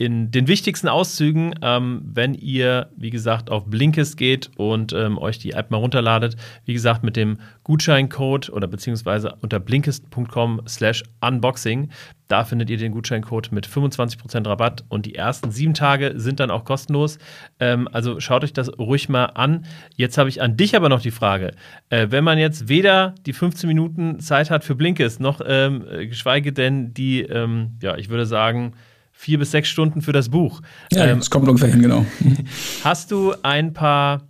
[0.01, 5.39] in den wichtigsten Auszügen, ähm, wenn ihr, wie gesagt, auf Blinkist geht und ähm, euch
[5.39, 6.37] die App mal runterladet.
[6.65, 11.91] Wie gesagt, mit dem Gutscheincode oder beziehungsweise unter blinkist.com slash unboxing.
[12.29, 16.51] Da findet ihr den Gutscheincode mit 25% Rabatt und die ersten sieben Tage sind dann
[16.51, 17.19] auch kostenlos.
[17.59, 19.67] Ähm, also schaut euch das ruhig mal an.
[19.97, 21.51] Jetzt habe ich an dich aber noch die Frage.
[21.91, 26.55] Äh, wenn man jetzt weder die 15 Minuten Zeit hat für Blinkist, noch ähm, geschweige
[26.55, 28.73] denn die, ähm, ja, ich würde sagen,
[29.21, 30.63] vier bis sechs Stunden für das Buch.
[30.93, 32.07] Ja, ähm, das kommt ungefähr hin, genau.
[32.85, 34.23] Hast du ein paar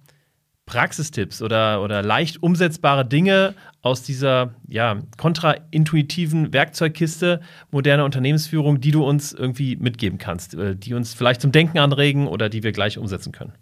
[0.67, 9.05] Praxistipps oder, oder leicht umsetzbare Dinge aus dieser ja, kontraintuitiven Werkzeugkiste moderner Unternehmensführung, die du
[9.05, 12.99] uns irgendwie mitgeben kannst, äh, die uns vielleicht zum Denken anregen oder die wir gleich
[12.99, 13.53] umsetzen können?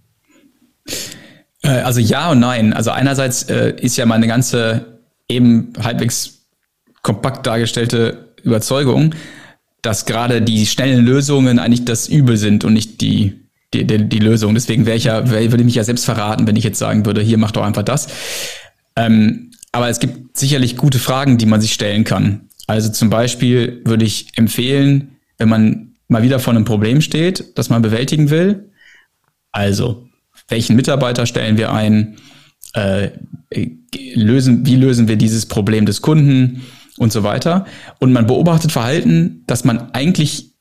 [1.62, 2.72] Äh, also ja und nein.
[2.72, 4.98] Also einerseits äh, ist ja meine ganze
[5.28, 6.46] eben halbwegs
[7.02, 9.14] kompakt dargestellte Überzeugung,
[9.82, 13.40] dass gerade die schnellen Lösungen eigentlich das Übel sind und nicht die,
[13.74, 14.54] die, die, die Lösung.
[14.54, 17.06] Deswegen wäre ich ja, wär, würde ich mich ja selbst verraten, wenn ich jetzt sagen
[17.06, 18.08] würde, hier mach doch einfach das.
[18.96, 22.48] Ähm, aber es gibt sicherlich gute Fragen, die man sich stellen kann.
[22.66, 27.68] Also zum Beispiel würde ich empfehlen, wenn man mal wieder vor einem Problem steht, das
[27.68, 28.70] man bewältigen will.
[29.52, 30.08] Also,
[30.48, 32.16] welchen Mitarbeiter stellen wir ein?
[32.74, 33.10] Äh,
[34.14, 36.62] lösen, wie lösen wir dieses Problem des Kunden?
[36.98, 37.66] Und so weiter.
[37.98, 40.54] Und man beobachtet Verhalten, das man eigentlich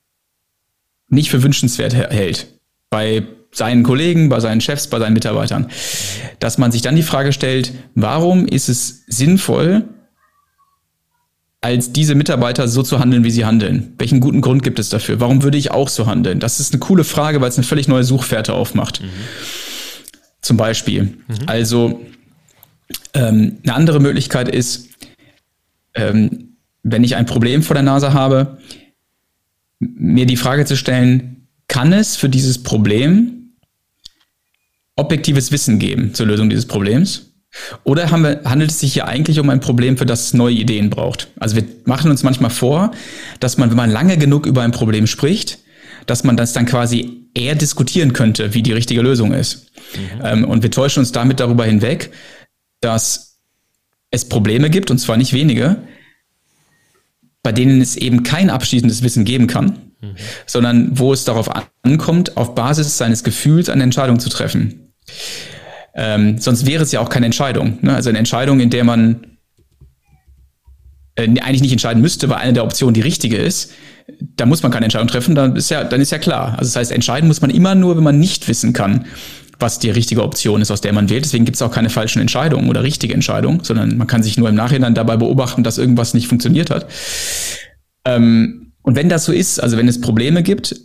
[1.10, 2.48] nicht für wünschenswert hält.
[2.90, 5.68] Bei seinen Kollegen, bei seinen Chefs, bei seinen Mitarbeitern.
[6.40, 9.86] Dass man sich dann die Frage stellt, warum ist es sinnvoll,
[11.62, 13.94] als diese Mitarbeiter so zu handeln, wie sie handeln?
[13.98, 15.20] Welchen guten Grund gibt es dafür?
[15.20, 16.40] Warum würde ich auch so handeln?
[16.40, 19.02] Das ist eine coole Frage, weil es eine völlig neue Suchfährte aufmacht.
[19.02, 19.10] Mhm.
[20.42, 21.04] Zum Beispiel.
[21.04, 21.36] Mhm.
[21.48, 22.06] Also
[23.14, 24.87] ähm, eine andere Möglichkeit ist,
[25.98, 28.58] ähm, wenn ich ein Problem vor der Nase habe,
[29.80, 33.54] mir die Frage zu stellen, kann es für dieses Problem
[34.96, 37.28] objektives Wissen geben zur Lösung dieses Problems?
[37.84, 40.90] Oder wir, handelt es sich hier eigentlich um ein Problem, für das es neue Ideen
[40.90, 41.30] braucht?
[41.40, 42.92] Also wir machen uns manchmal vor,
[43.40, 45.60] dass man, wenn man lange genug über ein Problem spricht,
[46.06, 49.72] dass man das dann quasi eher diskutieren könnte, wie die richtige Lösung ist.
[49.96, 50.26] Mhm.
[50.26, 52.12] Ähm, und wir täuschen uns damit darüber hinweg,
[52.82, 53.27] dass
[54.12, 55.78] es Probleme gibt, und zwar nicht wenige,
[57.44, 60.16] bei denen es eben kein abschließendes Wissen geben kann, mhm.
[60.46, 61.50] sondern wo es darauf
[61.84, 64.94] ankommt, auf Basis seines Gefühls eine Entscheidung zu treffen.
[65.96, 67.80] Ähm, sonst wäre es ja auch keine Entscheidung.
[67.82, 67.96] Ne?
[67.96, 69.38] Also eine Entscheidung, in der man
[71.16, 73.72] äh, eigentlich nicht entscheiden müsste, weil eine der Optionen die richtige ist,
[74.20, 76.52] da muss man keine Entscheidung treffen, dann ist ja, dann ist ja klar.
[76.52, 79.06] Also das heißt, entscheiden muss man immer nur, wenn man nicht wissen kann,
[79.60, 81.26] was die richtige Option ist, aus der man wählt.
[81.26, 84.50] Deswegen gibt es auch keine falschen Entscheidungen oder richtige Entscheidungen, sondern man kann sich nur
[84.50, 86.88] im Nachhinein dabei beobachten, dass irgendwas nicht funktioniert hat.
[88.06, 90.76] Ähm, und wenn das so ist, also wenn es Probleme gibt,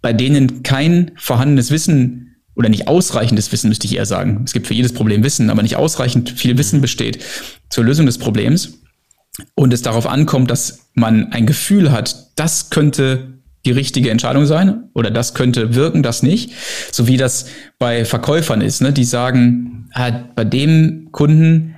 [0.00, 4.66] bei denen kein vorhandenes Wissen oder nicht ausreichendes Wissen, müsste ich eher sagen, es gibt
[4.66, 7.22] für jedes Problem Wissen, aber nicht ausreichend viel Wissen besteht
[7.68, 8.78] zur Lösung des Problems
[9.54, 13.34] und es darauf ankommt, dass man ein Gefühl hat, das könnte
[13.64, 16.52] die richtige Entscheidung sein oder das könnte wirken, das nicht.
[16.92, 17.46] So wie das
[17.84, 18.94] bei Verkäufern ist, ne?
[18.94, 21.74] die sagen, ah, bei dem Kunden,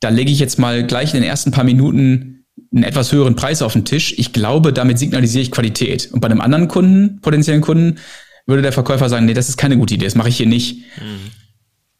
[0.00, 2.44] da lege ich jetzt mal gleich in den ersten paar Minuten
[2.74, 4.12] einen etwas höheren Preis auf den Tisch.
[4.18, 6.10] Ich glaube, damit signalisiere ich Qualität.
[6.12, 7.96] Und bei einem anderen Kunden, potenziellen Kunden,
[8.44, 10.76] würde der Verkäufer sagen, nee, das ist keine gute Idee, das mache ich hier nicht.
[10.98, 11.30] Mhm.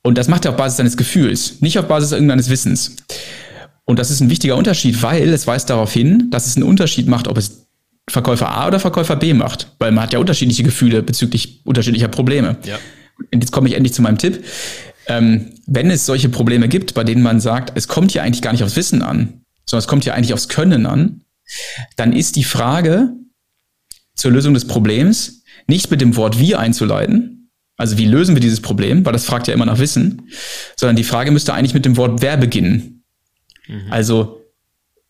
[0.02, 2.96] Und das macht er auf Basis seines Gefühls, nicht auf Basis irgendeines Wissens.
[3.86, 7.08] Und das ist ein wichtiger Unterschied, weil es weist darauf hin, dass es einen Unterschied
[7.08, 7.68] macht, ob es
[8.06, 12.58] Verkäufer A oder Verkäufer B macht, weil man hat ja unterschiedliche Gefühle bezüglich unterschiedlicher Probleme.
[12.66, 12.78] Ja.
[13.18, 14.44] Und jetzt komme ich endlich zu meinem Tipp.
[15.08, 18.52] Ähm, wenn es solche Probleme gibt, bei denen man sagt, es kommt hier eigentlich gar
[18.52, 21.22] nicht aufs Wissen an, sondern es kommt hier eigentlich aufs Können an,
[21.96, 23.12] dann ist die Frage
[24.14, 27.36] zur Lösung des Problems nicht mit dem Wort wir einzuleiten,
[27.76, 30.30] also wie lösen wir dieses Problem, weil das fragt ja immer nach Wissen,
[30.76, 33.04] sondern die Frage müsste eigentlich mit dem Wort wer beginnen.
[33.68, 33.86] Mhm.
[33.92, 34.40] Also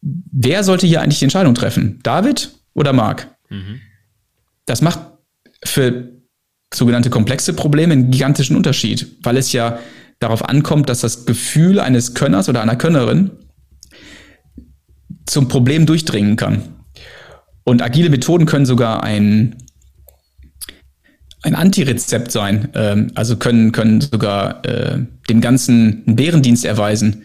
[0.02, 2.00] wer sollte hier eigentlich die Entscheidung treffen?
[2.02, 3.28] David oder Marc?
[3.48, 3.80] Mhm.
[4.64, 4.98] Das macht
[5.64, 6.15] für
[6.76, 9.78] sogenannte komplexe Probleme einen gigantischen Unterschied, weil es ja
[10.18, 13.30] darauf ankommt, dass das Gefühl eines Könners oder einer Könnerin
[15.26, 16.62] zum Problem durchdringen kann.
[17.64, 19.56] Und agile Methoden können sogar ein,
[21.42, 27.22] ein Antirezept sein, ähm, also können, können sogar äh, dem Ganzen einen Bärendienst erweisen,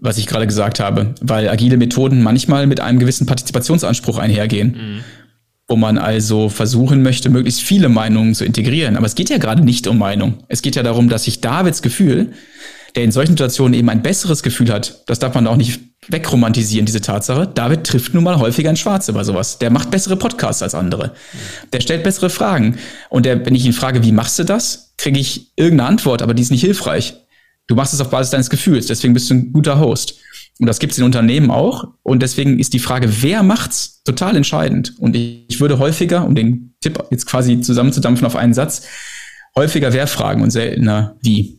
[0.00, 4.68] was ich gerade gesagt habe, weil agile Methoden manchmal mit einem gewissen Partizipationsanspruch einhergehen.
[4.68, 5.04] Mhm
[5.68, 8.96] wo man also versuchen möchte, möglichst viele Meinungen zu integrieren.
[8.96, 10.34] Aber es geht ja gerade nicht um Meinung.
[10.48, 12.32] Es geht ja darum, dass sich Davids Gefühl,
[12.94, 16.86] der in solchen Situationen eben ein besseres Gefühl hat, das darf man auch nicht wegromantisieren,
[16.86, 17.48] diese Tatsache.
[17.52, 19.58] David trifft nun mal häufiger ein Schwarze bei sowas.
[19.58, 21.12] Der macht bessere Podcasts als andere.
[21.72, 22.78] Der stellt bessere Fragen.
[23.10, 26.32] Und der, wenn ich ihn frage, wie machst du das, kriege ich irgendeine Antwort, aber
[26.32, 27.14] die ist nicht hilfreich.
[27.66, 30.14] Du machst es auf Basis deines Gefühls, deswegen bist du ein guter Host.
[30.58, 31.88] Und das gibt es in Unternehmen auch.
[32.02, 34.94] Und deswegen ist die Frage, wer macht's, total entscheidend.
[34.98, 38.86] Und ich, würde häufiger, um den Tipp jetzt quasi zusammenzudampfen auf einen Satz,
[39.54, 41.58] häufiger wer fragen und seltener wie.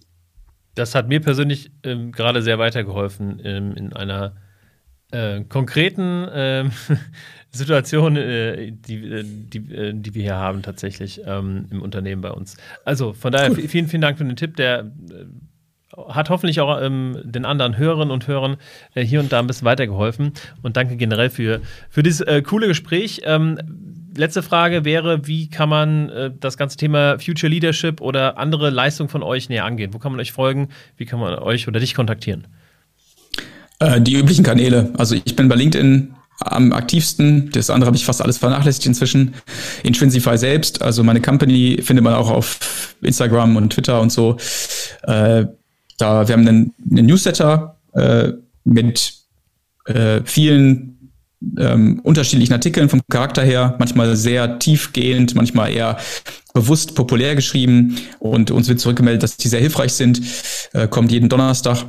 [0.76, 4.36] Das hat mir persönlich ähm, gerade sehr weitergeholfen ähm, in einer
[5.12, 6.72] äh, konkreten ähm,
[7.52, 12.32] Situation, äh, die, äh, die, äh, die wir hier haben tatsächlich ähm, im Unternehmen bei
[12.32, 12.58] uns.
[12.86, 13.68] Also von daher cool.
[13.68, 15.26] vielen, vielen Dank für den Tipp, der äh,
[16.10, 18.58] hat hoffentlich auch ähm, den anderen Hörerinnen und Hörern
[18.94, 20.34] äh, hier und da ein bisschen weitergeholfen.
[20.62, 23.22] Und danke generell für, für dieses äh, coole Gespräch.
[23.26, 23.58] Ähm,
[24.16, 29.10] letzte Frage wäre, wie kann man äh, das ganze Thema Future Leadership oder andere Leistungen
[29.10, 29.94] von euch näher angehen?
[29.94, 30.70] Wo kann man euch folgen?
[30.98, 32.48] Wie kann man euch oder dich kontaktieren?
[33.80, 34.92] Äh, die üblichen Kanäle.
[34.98, 37.50] Also ich bin bei LinkedIn am aktivsten.
[37.52, 39.34] Das andere habe ich fast alles vernachlässigt inzwischen.
[39.84, 44.38] Intrinsify selbst, also meine Company findet man auch auf Instagram und Twitter und so.
[45.04, 45.46] Äh,
[45.98, 48.34] da, wir haben einen, einen Newsletter äh,
[48.64, 49.14] mit
[49.86, 51.12] äh, vielen
[51.58, 55.98] ähm, unterschiedlichen Artikeln vom Charakter her, manchmal sehr tiefgehend, manchmal eher
[56.54, 60.22] bewusst populär geschrieben und uns wird zurückgemeldet, dass die sehr hilfreich sind.
[60.74, 61.86] Äh, kommt jeden Donnerstag.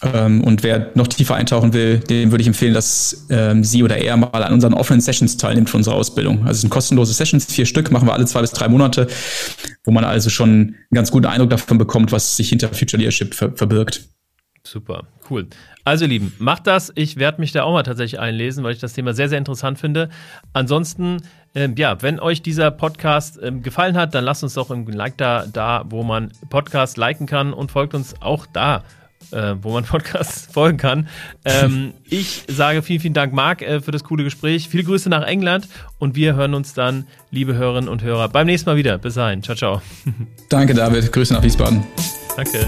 [0.00, 3.98] Ähm, und wer noch tiefer eintauchen will, dem würde ich empfehlen, dass ähm, sie oder
[3.98, 6.40] er mal an unseren offenen Sessions teilnimmt für unsere Ausbildung.
[6.40, 9.08] Also es sind kostenlose Sessions, vier Stück, machen wir alle zwei bis drei Monate,
[9.84, 13.34] wo man also schon einen ganz guten Eindruck davon bekommt, was sich hinter Future Leadership
[13.34, 14.08] ver verbirgt.
[14.62, 15.48] Super, cool.
[15.84, 16.92] Also, ihr Lieben, macht das.
[16.94, 19.78] Ich werde mich da auch mal tatsächlich einlesen, weil ich das Thema sehr, sehr interessant
[19.78, 20.10] finde.
[20.52, 21.22] Ansonsten,
[21.54, 25.16] ähm, ja, wenn euch dieser Podcast ähm, gefallen hat, dann lasst uns doch ein Like
[25.16, 28.84] da, da, wo man Podcast liken kann und folgt uns auch da
[29.32, 31.08] äh, wo man Podcasts folgen kann.
[31.44, 34.68] Ähm, ich sage vielen, vielen Dank, Marc, äh, für das coole Gespräch.
[34.68, 35.68] Viele Grüße nach England
[35.98, 38.98] und wir hören uns dann, liebe Hörerinnen und Hörer, beim nächsten Mal wieder.
[38.98, 39.42] Bis dahin.
[39.42, 39.82] Ciao, ciao.
[40.48, 41.12] Danke, David.
[41.12, 41.84] Grüße nach Wiesbaden.
[42.36, 42.66] Danke.